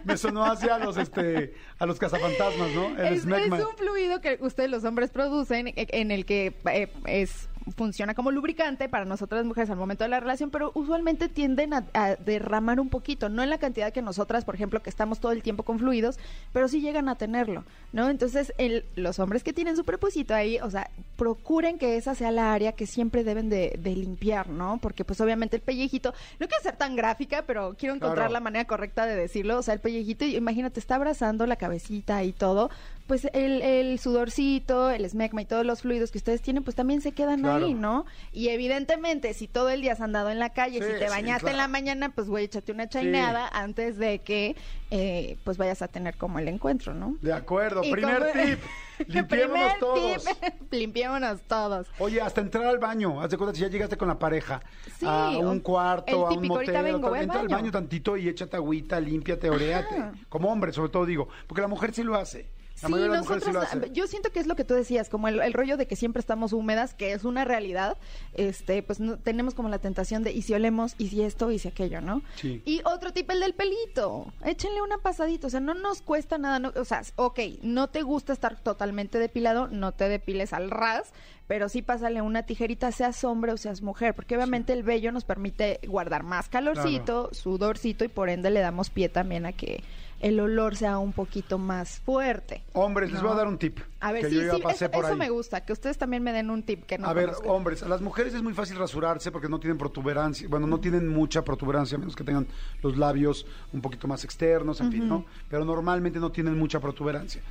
me 0.03 0.17
sonó 0.17 0.43
hacia 0.43 0.77
los 0.77 0.97
este 0.97 1.53
a 1.79 1.85
los 1.85 1.99
cazafantasmas, 1.99 2.71
¿no? 2.71 2.97
El 2.97 3.13
Es, 3.13 3.25
es 3.25 3.25
un 3.25 3.77
fluido 3.77 4.21
que 4.21 4.37
ustedes 4.41 4.69
los 4.69 4.83
hombres 4.83 5.11
producen 5.11 5.67
eh, 5.69 5.87
en 5.89 6.11
el 6.11 6.25
que 6.25 6.53
eh, 6.71 6.91
es 7.05 7.49
funciona 7.75 8.13
como 8.13 8.31
lubricante 8.31 8.87
para 8.89 9.05
nosotras 9.05 9.45
mujeres 9.45 9.69
al 9.69 9.77
momento 9.77 10.03
de 10.03 10.09
la 10.09 10.19
relación, 10.19 10.49
pero 10.51 10.71
usualmente 10.75 11.27
tienden 11.29 11.73
a, 11.73 11.83
a 11.93 12.15
derramar 12.15 12.79
un 12.79 12.89
poquito, 12.89 13.29
no 13.29 13.43
en 13.43 13.49
la 13.49 13.57
cantidad 13.57 13.91
que 13.91 14.01
nosotras, 14.01 14.45
por 14.45 14.55
ejemplo, 14.55 14.81
que 14.81 14.89
estamos 14.89 15.19
todo 15.19 15.31
el 15.31 15.43
tiempo 15.43 15.63
con 15.63 15.79
fluidos, 15.79 16.17
pero 16.53 16.67
sí 16.67 16.81
llegan 16.81 17.09
a 17.09 17.15
tenerlo, 17.15 17.63
¿no? 17.93 18.09
Entonces, 18.09 18.53
el- 18.57 18.85
los 18.95 19.19
hombres 19.19 19.43
que 19.43 19.53
tienen 19.53 19.75
su 19.75 19.83
prepucito 19.83 20.33
ahí, 20.33 20.59
o 20.59 20.69
sea, 20.69 20.89
procuren 21.17 21.77
que 21.77 21.97
esa 21.97 22.15
sea 22.15 22.31
la 22.31 22.53
área 22.53 22.71
que 22.73 22.85
siempre 22.87 23.23
deben 23.23 23.49
de, 23.49 23.77
de 23.81 23.95
limpiar, 23.95 24.49
¿no? 24.49 24.77
Porque 24.81 25.03
pues 25.03 25.19
obviamente 25.21 25.55
el 25.57 25.61
pellejito, 25.61 26.13
no 26.39 26.47
quiero 26.47 26.61
ser 26.63 26.75
tan 26.77 26.95
gráfica, 26.95 27.43
pero 27.45 27.75
quiero 27.77 27.95
encontrar 27.95 28.17
Claro. 28.27 28.33
la 28.33 28.39
manera 28.39 28.65
correcta 28.65 29.05
de 29.05 29.15
decirlo, 29.15 29.57
o 29.57 29.61
sea, 29.61 29.73
el 29.73 29.79
pellejito, 29.79 30.25
imagínate, 30.25 30.79
está 30.79 30.95
abrazando 30.95 31.45
la 31.47 31.55
cabecita 31.55 32.23
y 32.23 32.31
todo, 32.33 32.69
pues 33.07 33.25
el, 33.33 33.61
el 33.61 33.99
sudorcito, 33.99 34.89
el 34.91 35.05
esmegma 35.05 35.41
y 35.41 35.45
todos 35.45 35.65
los 35.65 35.81
fluidos 35.81 36.11
que 36.11 36.17
ustedes 36.17 36.41
tienen, 36.41 36.63
pues 36.63 36.75
también 36.75 37.01
se 37.01 37.13
quedan 37.13 37.39
Claro. 37.41 37.55
ahí, 37.56 37.56
¿no? 37.59 38.05
Y 38.31 38.49
evidentemente, 38.49 39.33
si 39.33 39.47
todo 39.47 39.69
el 39.69 39.81
día 39.81 39.93
has 39.93 40.01
andado 40.01 40.29
en 40.29 40.39
la 40.39 40.49
calle, 40.49 40.79
Sí, 40.79 40.85
si 40.93 40.99
te 40.99 41.05
sí, 41.05 41.09
bañaste 41.09 41.49
en 41.51 41.57
la 41.57 41.67
mañana, 41.67 42.09
pues 42.09 42.27
güey, 42.27 42.45
échate 42.45 42.71
una 42.71 42.87
chaineada 42.89 43.47
antes 43.47 43.97
de 43.97 44.19
que 44.19 44.55
eh, 44.91 45.37
pues 45.43 45.57
vayas 45.57 45.81
a 45.81 45.87
tener 45.87 46.15
como 46.15 46.39
el 46.39 46.47
encuentro, 46.47 46.93
¿no? 46.93 47.17
De 47.21 47.33
acuerdo. 47.33 47.83
Y 47.83 47.91
Primer 47.91 48.19
como- 48.31 48.45
tip. 48.45 48.59
Limpiémonos 49.07 49.73
Primer 49.73 49.79
todos. 49.79 50.25
tip, 50.25 50.37
limpiémonos 50.71 51.41
todos. 51.41 51.87
Oye, 51.99 52.19
hasta 52.19 52.41
entrar 52.41 52.65
al 52.65 52.79
baño, 52.79 53.21
haz 53.21 53.29
de 53.29 53.37
cuenta 53.37 53.53
si 53.53 53.61
ya 53.61 53.67
llegaste 53.67 53.95
con 53.95 54.07
la 54.07 54.17
pareja 54.17 54.59
Sí, 54.97 55.05
a 55.07 55.29
un 55.37 55.59
cuarto, 55.59 56.25
a 56.27 56.31
un 56.33 56.47
motel, 56.47 56.81
vengo, 56.83 57.13
al 57.13 57.21
entra 57.23 57.41
al 57.41 57.47
baño. 57.47 57.71
tantito 57.71 58.17
y 58.17 58.27
échate 58.27 58.55
agüita, 58.55 58.99
límpiate, 58.99 59.49
oréate. 59.51 59.95
Como 60.29 60.51
hombre, 60.51 60.73
sobre 60.73 60.89
todo 60.89 61.05
digo, 61.05 61.27
porque 61.45 61.61
la 61.61 61.67
mujer 61.67 61.93
sí 61.93 62.01
lo 62.03 62.15
hace. 62.15 62.49
La 62.81 62.87
Sí, 62.89 62.93
nosotros, 62.93 63.43
sí 63.45 63.51
lo 63.51 63.61
hace. 63.61 63.89
yo 63.91 64.05
siento 64.07 64.31
que 64.31 64.39
es 64.39 64.45
lo 64.47 64.55
que 64.55 64.63
tú 64.63 64.73
decías, 64.75 65.09
como 65.09 65.27
el, 65.27 65.41
el 65.41 65.53
rollo 65.53 65.77
de 65.77 65.87
que 65.87 65.95
siempre 65.95 66.19
estamos 66.19 66.53
húmedas, 66.53 66.93
que 66.93 67.11
es 67.13 67.23
una 67.25 67.43
realidad, 67.43 67.97
este, 68.35 68.83
pues 68.83 68.99
no, 68.99 69.17
tenemos 69.17 69.55
como 69.55 69.67
la 69.69 69.79
tentación 69.79 70.23
de, 70.23 70.31
y 70.31 70.43
si 70.43 70.53
olemos, 70.53 70.93
y 70.99 71.07
si 71.09 71.23
esto, 71.23 71.49
y 71.51 71.57
si 71.59 71.67
aquello, 71.67 72.01
¿no? 72.01 72.21
Sí. 72.35 72.61
Y 72.65 72.81
otro 72.85 73.11
tipo, 73.13 73.31
el 73.33 73.39
del 73.39 73.53
pelito, 73.55 74.31
échenle 74.45 74.81
una 74.81 74.99
pasadita, 74.99 75.47
o 75.47 75.49
sea, 75.49 75.59
no 75.59 75.73
nos 75.73 76.01
cuesta 76.01 76.37
nada, 76.37 76.59
no- 76.59 76.71
o 76.75 76.85
sea, 76.85 77.01
ok, 77.15 77.39
no 77.63 77.87
te 77.89 78.03
gusta 78.03 78.33
estar 78.33 78.59
totalmente 78.59 79.17
depilado, 79.17 79.67
no 79.67 79.91
te 79.93 80.07
depiles 80.07 80.53
al 80.53 80.69
ras, 80.69 81.11
pero 81.47 81.69
sí 81.69 81.81
pásale 81.81 82.21
una 82.21 82.43
tijerita, 82.43 82.91
seas 82.91 83.23
hombre 83.23 83.53
o 83.53 83.57
seas 83.57 83.81
mujer, 83.81 84.13
porque 84.13 84.35
obviamente 84.35 84.73
el 84.73 84.83
vello 84.83 85.11
nos 85.11 85.23
permite 85.23 85.79
guardar 85.87 86.23
más 86.23 86.49
calorcito, 86.49 87.29
sudorcito, 87.33 88.03
y 88.03 88.09
por 88.09 88.29
ende 88.29 88.49
le 88.49 88.59
damos 88.59 88.89
pie 88.89 89.09
también 89.09 89.45
a 89.45 89.53
que 89.53 89.83
el 90.19 90.39
olor 90.39 90.75
sea 90.75 90.97
un 90.97 91.13
poquito 91.13 91.57
más 91.57 91.99
fuerte. 91.99 92.63
Hombres, 92.73 93.11
les 93.11 93.21
voy 93.21 93.31
a 93.31 93.35
dar 93.35 93.47
un 93.47 93.57
tip. 93.57 93.79
A 94.07 94.11
ver, 94.11 94.21
que 94.23 94.29
sí, 94.29 94.35
yo 94.35 94.41
ya 94.43 94.55
sí, 94.55 94.61
pasé 94.61 94.85
es- 94.85 94.91
por 94.91 95.03
eso 95.03 95.13
ahí. 95.13 95.19
me 95.19 95.29
gusta, 95.29 95.61
que 95.65 95.73
ustedes 95.73 95.97
también 95.97 96.23
me 96.23 96.31
den 96.33 96.49
un 96.49 96.63
tip 96.63 96.85
que 96.85 96.97
no 96.97 97.07
a 97.07 97.13
ver, 97.13 97.25
conozco. 97.27 97.51
hombres, 97.53 97.83
a 97.83 97.89
las 97.89 98.01
mujeres 98.01 98.33
es 98.33 98.41
muy 98.41 98.53
fácil 98.53 98.77
rasurarse 98.77 99.31
porque 99.31 99.49
no 99.49 99.59
tienen 99.59 99.77
protuberancia, 99.77 100.47
bueno, 100.47 100.65
no 100.67 100.79
tienen 100.79 101.07
mucha 101.07 101.43
protuberancia, 101.43 101.95
a 101.95 101.99
menos 101.99 102.15
que 102.15 102.23
tengan 102.23 102.47
los 102.81 102.97
labios 102.97 103.45
un 103.73 103.81
poquito 103.81 104.07
más 104.07 104.23
externos, 104.23 104.79
en 104.81 104.91
fin, 104.91 105.07
¿no? 105.07 105.25
Pero 105.49 105.65
normalmente 105.65 106.19
no 106.19 106.31
tienen 106.31 106.57
mucha 106.57 106.79
protuberancia. 106.79 107.41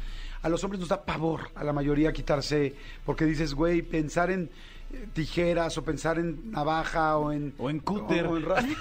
A 0.42 0.48
los 0.48 0.62
hombres 0.64 0.80
nos 0.80 0.88
da 0.88 1.04
pavor 1.04 1.50
a 1.54 1.64
la 1.64 1.72
mayoría 1.72 2.12
quitarse, 2.12 2.75
porque 3.04 3.25
dices, 3.25 3.54
güey, 3.54 3.82
pensar 3.82 4.30
en 4.30 4.50
tijeras 5.12 5.76
o 5.78 5.84
pensar 5.84 6.18
en 6.18 6.50
navaja 6.50 7.16
o 7.18 7.32
en... 7.32 7.54
O 7.58 7.70
en 7.70 7.80
cúter. 7.80 8.26
o 8.26 8.36
en 8.36 8.44
sí, 8.66 8.76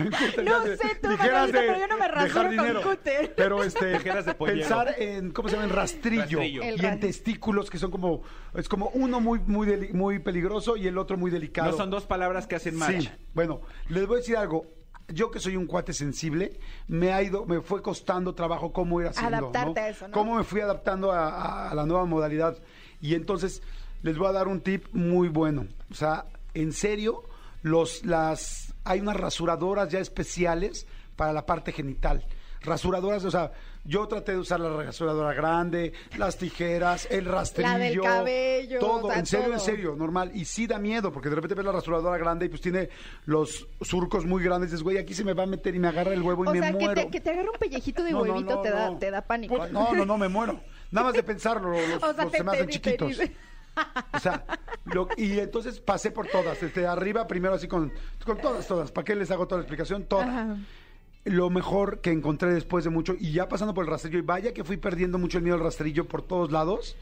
en 0.00 0.10
cúter, 0.10 0.44
No 0.44 0.62
sé, 0.64 0.78
tú, 1.00 1.08
tijeras 1.08 1.46
de- 1.46 1.52
pero 1.52 1.78
yo 1.78 1.86
no 1.86 1.98
me 1.98 2.08
rasuro 2.08 2.50
con 2.56 2.82
cúter. 2.92 3.34
Pero 3.36 3.62
este... 3.64 3.94
Tijeras 3.94 4.26
de 4.26 4.34
pollero. 4.34 4.58
Pensar 4.60 4.94
en, 4.98 5.30
¿cómo 5.32 5.48
se 5.48 5.56
llama? 5.56 5.68
En 5.68 5.74
rastrillo. 5.74 6.42
Y 6.42 6.60
en 6.60 7.00
testículos 7.00 7.70
que 7.70 7.78
son 7.78 7.90
como... 7.90 8.22
Es 8.54 8.68
como 8.68 8.88
uno 8.94 9.20
muy, 9.20 9.38
muy, 9.40 9.66
deli- 9.66 9.92
muy 9.92 10.18
peligroso 10.18 10.76
y 10.76 10.86
el 10.86 10.98
otro 10.98 11.16
muy 11.16 11.30
delicado. 11.30 11.70
No 11.70 11.76
son 11.76 11.90
dos 11.90 12.04
palabras 12.06 12.46
que 12.46 12.56
hacen 12.56 12.76
match. 12.76 13.02
Sí, 13.02 13.10
bueno, 13.34 13.60
les 13.88 14.06
voy 14.06 14.16
a 14.16 14.18
decir 14.20 14.36
algo. 14.36 14.66
Yo 15.08 15.30
que 15.30 15.38
soy 15.38 15.54
un 15.56 15.66
cuate 15.66 15.92
sensible, 15.92 16.58
me 16.88 17.12
ha 17.12 17.22
ido, 17.22 17.44
me 17.44 17.60
fue 17.60 17.82
costando 17.82 18.34
trabajo 18.34 18.72
cómo 18.72 19.02
ir 19.02 19.08
haciendo. 19.08 19.36
Adaptarte 19.36 19.80
¿no? 19.80 19.86
a 19.86 19.88
eso, 19.90 20.08
¿no? 20.08 20.14
Cómo 20.14 20.36
me 20.36 20.44
fui 20.44 20.62
adaptando 20.62 21.12
a, 21.12 21.28
a- 21.28 21.70
a 21.70 21.74
la 21.74 21.84
nueva 21.84 22.06
modalidad. 22.06 22.56
Y 23.02 23.14
entonces 23.14 23.62
les 24.04 24.16
voy 24.16 24.28
a 24.28 24.32
dar 24.32 24.46
un 24.46 24.60
tip 24.60 24.86
muy 24.92 25.26
bueno. 25.28 25.66
O 25.90 25.94
sea, 25.94 26.26
en 26.54 26.72
serio, 26.72 27.24
los, 27.62 28.04
las, 28.04 28.72
hay 28.84 29.00
unas 29.00 29.16
rasuradoras 29.16 29.88
ya 29.88 29.98
especiales 29.98 30.86
para 31.16 31.32
la 31.32 31.44
parte 31.46 31.72
genital. 31.72 32.24
Rasuradoras, 32.60 33.22
o 33.26 33.30
sea, 33.30 33.52
yo 33.84 34.08
traté 34.08 34.32
de 34.32 34.38
usar 34.38 34.58
la 34.58 34.70
rasuradora 34.70 35.34
grande, 35.34 35.92
las 36.16 36.38
tijeras, 36.38 37.06
el 37.10 37.26
rastrillo. 37.26 37.68
La 37.68 37.78
del 37.78 38.00
cabello, 38.00 38.78
Todo, 38.78 39.06
o 39.08 39.10
sea, 39.10 39.18
en 39.18 39.26
serio, 39.26 39.44
todo. 39.46 39.54
en 39.54 39.60
serio, 39.60 39.94
normal. 39.96 40.30
Y 40.34 40.46
sí 40.46 40.66
da 40.66 40.78
miedo, 40.78 41.12
porque 41.12 41.28
de 41.28 41.34
repente 41.34 41.54
ves 41.54 41.64
la 41.66 41.72
rasuradora 41.72 42.16
grande 42.16 42.46
y 42.46 42.48
pues 42.48 42.62
tiene 42.62 42.88
los 43.26 43.68
surcos 43.82 44.24
muy 44.24 44.42
grandes. 44.42 44.70
Dices, 44.70 44.82
güey, 44.82 44.96
aquí 44.96 45.12
se 45.12 45.24
me 45.24 45.34
va 45.34 45.42
a 45.42 45.46
meter 45.46 45.74
y 45.74 45.78
me 45.78 45.88
agarra 45.88 46.14
el 46.14 46.22
huevo 46.22 46.44
y 46.46 46.48
o 46.48 46.52
me 46.52 46.58
sea, 46.60 46.68
que 46.72 46.78
muero. 46.78 46.94
te, 46.94 47.10
que 47.10 47.20
te 47.20 47.30
agarre 47.30 47.48
un 47.50 47.58
pellejito 47.58 48.02
de 48.02 48.12
No, 48.12 48.24
no, 48.24 48.32
huevito 48.32 48.54
no, 48.54 48.62
te, 48.62 48.70
da, 48.70 48.90
no. 48.90 48.98
te 48.98 49.10
da 49.10 49.20
pánico. 49.20 49.56
Pues, 49.58 49.70
No, 49.70 49.92
no, 49.94 50.06
no, 50.06 50.16
me 50.16 50.28
muero. 50.28 50.58
Nada 50.90 51.08
más 51.08 51.14
de 51.14 51.22
pensarlo, 51.22 51.70
los, 51.70 51.80
O 52.02 52.14
sea, 52.14 52.24
los 52.24 52.32
te- 52.32 52.38
se 52.38 52.44
me 52.44 52.52
hacen 52.52 52.66
te- 52.66 52.72
chiquitos. 52.72 53.18
O 54.12 54.18
sea, 54.18 54.44
lo- 54.84 55.08
y 55.16 55.38
entonces 55.38 55.80
pasé 55.80 56.10
por 56.10 56.26
todas. 56.28 56.60
Desde 56.60 56.86
arriba, 56.86 57.26
primero 57.26 57.54
así 57.54 57.66
con, 57.68 57.92
con 58.24 58.38
todas, 58.38 58.66
todas. 58.66 58.92
¿Para 58.92 59.04
qué 59.04 59.14
les 59.14 59.30
hago 59.30 59.46
toda 59.46 59.58
la 59.60 59.62
explicación? 59.62 60.04
Todas. 60.04 60.28
Ajá. 60.28 60.56
Lo 61.24 61.48
mejor 61.48 62.00
que 62.00 62.10
encontré 62.10 62.52
después 62.52 62.84
de 62.84 62.90
mucho, 62.90 63.14
y 63.18 63.32
ya 63.32 63.48
pasando 63.48 63.72
por 63.72 63.84
el 63.84 63.90
rastrillo, 63.90 64.18
y 64.18 64.22
vaya 64.22 64.52
que 64.52 64.62
fui 64.62 64.76
perdiendo 64.76 65.18
mucho 65.18 65.38
el 65.38 65.44
miedo 65.44 65.56
al 65.56 65.62
rastrillo 65.62 66.06
por 66.06 66.20
todos 66.22 66.52
lados, 66.52 66.96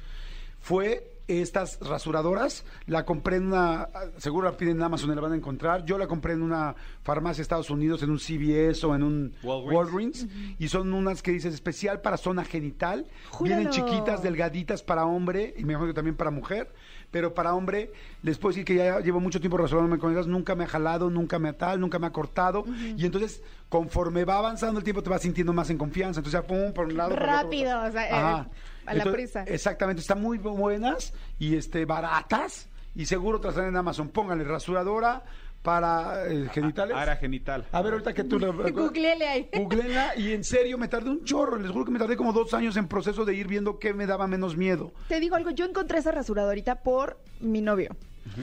fue 0.61 1.12
estas 1.29 1.79
rasuradoras. 1.81 2.65
La 2.87 3.05
compré 3.05 3.37
en 3.37 3.47
una, 3.49 3.89
seguro 4.19 4.51
la 4.51 4.57
piden 4.57 4.77
en 4.77 4.83
Amazon 4.83 5.11
y 5.11 5.15
la 5.15 5.21
van 5.21 5.33
a 5.33 5.37
encontrar. 5.37 5.85
Yo 5.85 5.99
la 5.99 6.07
compré 6.07 6.35
en 6.35 6.43
una 6.43 6.75
farmacia 7.03 7.39
de 7.39 7.43
Estados 7.43 7.71
Unidos, 7.71 8.03
en 8.03 8.11
un 8.11 8.19
CVS 8.19 8.85
o 8.85 8.95
en 8.95 9.03
un 9.03 9.35
Walgreens. 9.43 9.75
Walgreens. 9.75 10.27
Y 10.59 10.69
son 10.69 10.93
unas 10.93 11.23
que 11.23 11.33
dices 11.33 11.55
especial 11.55 12.01
para 12.01 12.17
zona 12.17 12.45
genital. 12.45 13.07
Vienen 13.41 13.69
Júralo. 13.69 13.71
chiquitas, 13.71 14.23
delgaditas 14.23 14.83
para 14.83 15.07
hombre 15.07 15.55
y 15.57 15.65
me 15.65 15.73
imagino 15.73 15.89
que 15.89 15.95
también 15.95 16.17
para 16.17 16.31
mujer. 16.31 16.73
Pero 17.11 17.35
para 17.35 17.55
hombre, 17.55 17.93
les 18.23 18.39
puedo 18.39 18.53
decir 18.53 18.65
que 18.65 18.75
ya 18.75 19.01
llevo 19.01 19.21
mucho 19.21 19.39
tiempo 19.39 19.59
rasurándome 19.59 19.99
con 19.99 20.13
ellas. 20.13 20.27
Nunca 20.27 20.55
me 20.55 20.65
ha 20.65 20.67
jalado, 20.67 21.11
nunca 21.11 21.39
me 21.39 21.51
ha 21.51 21.53
tal, 21.53 21.79
nunca 21.79 21.99
me 21.99 22.07
ha 22.07 22.11
cortado. 22.11 22.65
Y 22.97 23.05
entonces, 23.05 23.43
conforme 23.69 24.25
va 24.25 24.39
avanzando 24.39 24.79
el 24.79 24.85
tiempo, 24.85 25.03
te 25.03 25.11
vas 25.11 25.21
sintiendo 25.21 25.53
más 25.53 25.69
en 25.69 25.77
confianza. 25.77 26.21
Entonces, 26.21 26.41
ya 26.41 26.47
pum, 26.47 26.73
por 26.73 26.87
un 26.87 26.97
lado. 26.97 27.11
por 27.11 27.19
el 27.19 27.29
otro. 27.29 27.43
Rápido, 27.43 27.83
o 27.83 27.91
sea, 27.91 28.09
eh, 28.09 28.13
Ajá. 28.13 28.49
A 28.87 28.95
la 28.95 29.05
prisa. 29.05 29.45
Exactamente, 29.45 30.01
están 30.01 30.21
muy 30.21 30.39
buenas 30.39 31.13
y 31.39 31.57
este 31.57 31.85
baratas 31.85 32.69
y 32.95 33.07
seguro 33.07 33.41
te 33.41 33.49
las 33.49 33.57
en 33.59 33.77
Amazon. 33.77 34.09
Pónganle 34.09 34.45
rasuradora 34.45 35.23
para 35.63 36.27
eh, 36.27 36.49
genitales. 36.53 36.97
Ara 36.97 37.17
genital. 37.17 37.65
A 37.71 37.83
ver, 37.83 37.93
ahorita 37.93 38.13
que 38.13 38.25
tú... 38.25 38.39
lo- 38.39 38.53
Googleele 38.73 39.29
ahí. 39.29 39.49
Googleenla 39.55 40.17
y 40.17 40.33
en 40.33 40.43
serio 40.43 40.77
me 40.77 40.89
tardé 40.89 41.11
un 41.11 41.25
chorro. 41.25 41.57
Les 41.57 41.71
juro 41.71 41.85
que 41.85 41.91
me 41.93 41.99
tardé 42.01 42.17
como 42.17 42.33
dos 42.33 42.53
años 42.53 42.77
en 42.77 42.89
proceso 42.89 43.25
de 43.25 43.35
ir 43.35 43.47
viendo 43.47 43.79
qué 43.79 43.95
me 43.95 44.07
daba 44.07 44.27
menos 44.27 44.57
miedo. 44.57 44.93
Te 45.09 45.21
digo 45.21 45.37
algo, 45.37 45.51
yo 45.51 45.65
encontré 45.65 45.99
esa 45.99 46.11
rasuradorita 46.11 46.83
por 46.83 47.19
mi 47.41 47.61
novio. 47.61 47.97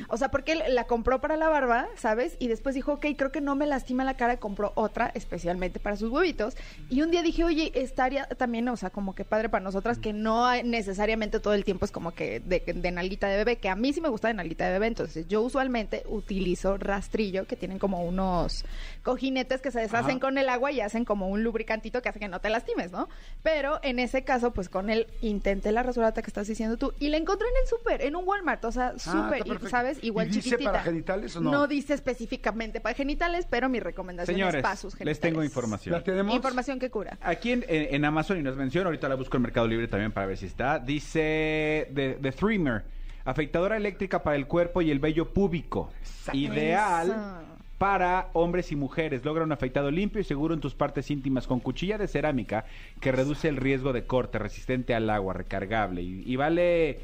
O 0.09 0.17
sea, 0.17 0.29
porque 0.29 0.51
él 0.53 0.63
la 0.69 0.85
compró 0.85 1.21
para 1.21 1.37
la 1.37 1.47
barba, 1.49 1.87
¿sabes? 1.95 2.35
Y 2.39 2.47
después 2.47 2.75
dijo, 2.75 2.93
ok, 2.93 3.05
creo 3.17 3.31
que 3.31 3.41
no 3.41 3.55
me 3.55 3.65
lastima 3.65 4.03
la 4.03 4.15
cara, 4.15 4.37
compró 4.37 4.71
otra 4.75 5.11
especialmente 5.13 5.79
para 5.79 5.95
sus 5.95 6.09
huevitos. 6.11 6.55
Y 6.89 7.01
un 7.01 7.11
día 7.11 7.21
dije, 7.21 7.43
oye, 7.43 7.71
estaría 7.75 8.25
también, 8.25 8.67
o 8.69 8.77
sea, 8.77 8.89
como 8.89 9.15
que 9.15 9.25
padre 9.25 9.49
para 9.49 9.63
nosotras, 9.63 9.97
que 9.97 10.13
no 10.13 10.45
hay- 10.45 10.63
necesariamente 10.63 11.39
todo 11.39 11.53
el 11.53 11.63
tiempo 11.63 11.85
es 11.85 11.91
como 11.91 12.11
que 12.13 12.39
de, 12.39 12.59
de 12.73 12.91
nalguita 12.91 13.27
de 13.27 13.37
bebé, 13.37 13.57
que 13.57 13.69
a 13.69 13.75
mí 13.75 13.93
sí 13.93 14.01
me 14.01 14.09
gusta 14.09 14.27
de 14.27 14.33
nalguita 14.33 14.65
de 14.65 14.73
bebé. 14.73 14.87
Entonces, 14.87 15.27
yo 15.27 15.41
usualmente 15.41 16.03
utilizo 16.07 16.77
rastrillo, 16.77 17.45
que 17.47 17.55
tienen 17.55 17.79
como 17.79 18.03
unos 18.03 18.65
cojinetes 19.03 19.61
que 19.61 19.71
se 19.71 19.79
deshacen 19.79 20.19
con 20.19 20.37
el 20.37 20.49
agua 20.49 20.71
y 20.71 20.81
hacen 20.81 21.05
como 21.05 21.29
un 21.29 21.43
lubricantito 21.43 22.01
que 22.01 22.09
hace 22.09 22.19
que 22.19 22.27
no 22.27 22.41
te 22.41 22.49
lastimes, 22.49 22.91
¿no? 22.91 23.07
Pero 23.43 23.79
en 23.83 23.99
ese 23.99 24.23
caso, 24.23 24.51
pues 24.51 24.69
con 24.69 24.89
él 24.89 25.07
intenté 25.21 25.71
la 25.71 25.83
rasurata 25.83 26.21
que 26.21 26.29
estás 26.29 26.47
diciendo 26.47 26.77
tú 26.77 26.93
y 26.99 27.09
la 27.09 27.17
encontré 27.17 27.47
en 27.47 27.53
el 27.63 27.67
súper, 27.69 28.01
en 28.01 28.15
un 28.15 28.27
Walmart, 28.27 28.63
o 28.65 28.71
sea, 28.71 28.97
súper, 28.97 29.19
Ah, 29.19 29.37
y, 29.45 29.49
perfecto. 29.49 29.68
¿Sabes? 29.69 30.03
Igual 30.03 30.27
¿Y 30.27 30.29
dice 30.31 30.41
chiquitita. 30.41 30.71
para 30.71 30.83
genitales 30.83 31.35
o 31.35 31.41
no? 31.41 31.67
dice 31.67 31.93
específicamente 31.93 32.81
para 32.81 32.95
genitales, 32.95 33.47
pero 33.49 33.69
mi 33.69 33.79
recomendación 33.79 34.35
Señores, 34.35 34.55
es 34.55 34.61
para 34.63 34.75
sus 34.75 34.93
genitales. 34.95 35.17
les 35.17 35.19
tengo 35.21 35.43
información. 35.43 35.93
¿La 35.93 36.03
tenemos? 36.03 36.35
Información 36.35 36.79
que 36.79 36.89
cura. 36.89 37.17
Aquí 37.21 37.51
en, 37.51 37.63
en- 37.67 37.95
en 37.95 38.05
Amazon, 38.05 38.39
y 38.39 38.41
nos 38.43 38.55
menciona, 38.57 38.87
ahorita 38.87 39.07
la 39.09 39.15
busco 39.15 39.37
en 39.37 39.43
Mercado 39.43 39.67
Libre 39.67 39.87
también 39.87 40.11
para 40.11 40.27
ver 40.27 40.37
si 40.37 40.45
está, 40.47 40.79
dice 40.79 41.89
The, 41.93 42.17
The 42.21 42.31
Trimmer, 42.31 42.83
afeitadora 43.25 43.77
eléctrica 43.77 44.23
para 44.23 44.35
el 44.35 44.47
cuerpo 44.47 44.81
y 44.81 44.91
el 44.91 44.99
vello 44.99 45.33
púbico. 45.33 45.91
Ideal 46.33 47.07
Eso. 47.09 47.59
para 47.77 48.29
hombres 48.33 48.71
y 48.71 48.75
mujeres. 48.75 49.23
Logra 49.25 49.43
un 49.43 49.51
afeitado 49.51 49.91
limpio 49.91 50.21
y 50.21 50.23
seguro 50.23 50.53
en 50.53 50.59
tus 50.59 50.75
partes 50.75 51.09
íntimas 51.11 51.47
con 51.47 51.59
cuchilla 51.59 51.97
de 51.97 52.07
cerámica 52.07 52.65
que 52.99 53.11
reduce 53.11 53.47
el 53.47 53.57
riesgo 53.57 53.93
de 53.93 54.05
corte, 54.05 54.39
resistente 54.39 54.93
al 54.95 55.09
agua, 55.09 55.33
recargable. 55.33 56.01
Y, 56.01 56.23
y 56.25 56.35
vale... 56.35 56.99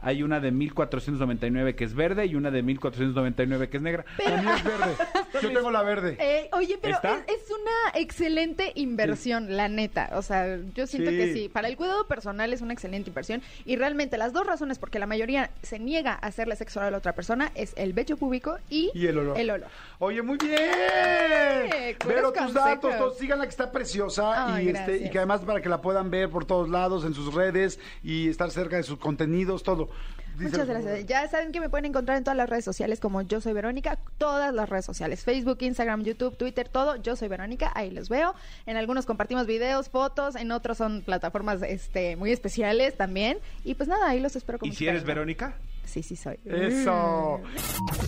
Hay 0.00 0.22
una 0.22 0.40
de 0.40 0.50
1499 0.52 1.74
que 1.74 1.84
es 1.84 1.94
verde 1.94 2.26
y 2.26 2.34
una 2.34 2.50
de 2.50 2.62
1499 2.62 3.68
que 3.68 3.76
es 3.78 3.82
negra. 3.82 4.04
La 4.24 4.42
mía 4.42 4.56
es 4.56 4.64
verde. 4.64 4.94
Yo 5.42 5.52
tengo 5.52 5.70
la 5.70 5.82
verde. 5.82 6.16
Eh, 6.20 6.48
oye, 6.52 6.78
pero 6.80 6.96
es, 7.02 7.10
es 7.26 7.50
una 7.50 8.00
excelente 8.00 8.72
inversión, 8.74 9.56
la 9.56 9.68
neta. 9.68 10.10
O 10.14 10.22
sea, 10.22 10.58
yo 10.74 10.86
siento 10.86 11.10
Sí. 11.10 11.16
que 11.16 11.32
sí. 11.32 11.48
Para 11.48 11.68
el 11.68 11.76
cuidado 11.76 12.06
personal 12.06 12.52
es 12.52 12.62
una 12.62 12.72
excelente 12.72 13.10
inversión. 13.10 13.42
Y 13.64 13.76
realmente 13.76 14.16
las 14.18 14.32
dos 14.32 14.46
razones 14.46 14.78
por 14.78 14.90
que 14.90 14.98
la 14.98 15.06
mayoría 15.06 15.50
se 15.62 15.78
niega 15.78 16.12
a 16.12 16.26
hacerle 16.26 16.56
sexo 16.56 16.78
oral 16.80 16.88
a 16.88 16.90
la 16.92 16.98
otra 16.98 17.14
persona 17.14 17.50
es 17.54 17.74
el 17.76 17.92
vello 17.92 18.16
púbico 18.16 18.56
y, 18.70 18.90
Y 18.94 19.06
el 19.06 19.18
olor. 19.18 19.38
El 19.38 19.50
olor. 19.50 19.68
Oye, 19.98 20.22
muy 20.22 20.38
bien. 20.38 20.60
buenos 22.04 22.04
Pero 22.06 22.32
tus 22.32 22.54
datos, 22.54 22.96
todos, 22.96 23.18
síganla 23.18 23.44
que 23.44 23.50
está 23.50 23.70
preciosa 23.72 24.54
Ay, 24.54 24.66
y, 24.66 24.68
este, 24.70 24.96
y 24.98 25.10
que 25.10 25.18
además 25.18 25.40
para 25.42 25.60
que 25.60 25.68
la 25.68 25.80
puedan 25.80 26.10
ver 26.10 26.30
por 26.30 26.44
todos 26.44 26.68
lados 26.68 27.04
en 27.04 27.14
sus 27.14 27.34
redes 27.34 27.78
y 28.02 28.28
estar 28.28 28.50
cerca 28.50 28.76
de 28.76 28.82
sus 28.82 28.98
contenidos, 28.98 29.62
todo. 29.62 29.85
Muchas 30.38 30.66
gracias. 30.66 31.06
Ya 31.06 31.26
saben 31.28 31.52
que 31.52 31.60
me 31.60 31.68
pueden 31.68 31.86
encontrar 31.86 32.18
en 32.18 32.24
todas 32.24 32.36
las 32.36 32.48
redes 32.48 32.64
sociales 32.64 33.00
como 33.00 33.22
Yo 33.22 33.40
Soy 33.40 33.52
Verónica, 33.52 33.98
todas 34.18 34.52
las 34.54 34.68
redes 34.68 34.84
sociales, 34.84 35.24
Facebook, 35.24 35.58
Instagram, 35.60 36.02
YouTube, 36.04 36.36
Twitter, 36.36 36.68
todo. 36.68 36.96
Yo 36.96 37.16
Soy 37.16 37.28
Verónica, 37.28 37.72
ahí 37.74 37.90
los 37.90 38.08
veo. 38.08 38.34
En 38.66 38.76
algunos 38.76 39.06
compartimos 39.06 39.46
videos, 39.46 39.88
fotos, 39.88 40.36
en 40.36 40.52
otros 40.52 40.78
son 40.78 41.02
plataformas 41.02 41.62
este, 41.62 42.16
muy 42.16 42.32
especiales 42.32 42.96
también. 42.96 43.38
Y 43.64 43.74
pues 43.74 43.88
nada, 43.88 44.08
ahí 44.08 44.20
los 44.20 44.36
espero 44.36 44.58
con 44.58 44.68
¿Y 44.68 44.72
si 44.72 44.86
eres. 44.86 45.04
Verónica? 45.04 45.56
Sí, 45.84 46.02
sí 46.02 46.16
soy. 46.16 46.38
Eso. 46.44 47.40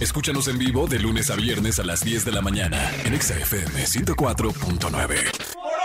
Escúchanos 0.01 0.49
en 0.49 0.59
vivo 0.59 0.87
de 0.89 0.99
lunes 0.99 1.31
a 1.31 1.37
viernes 1.37 1.79
a 1.79 1.85
las 1.85 2.05
10 2.05 2.25
de 2.25 2.33
la 2.33 2.43
mañana 2.43 2.91
en 3.05 3.15
Exa 3.15 3.39
FM 3.39 3.85
104.9. 3.85 5.78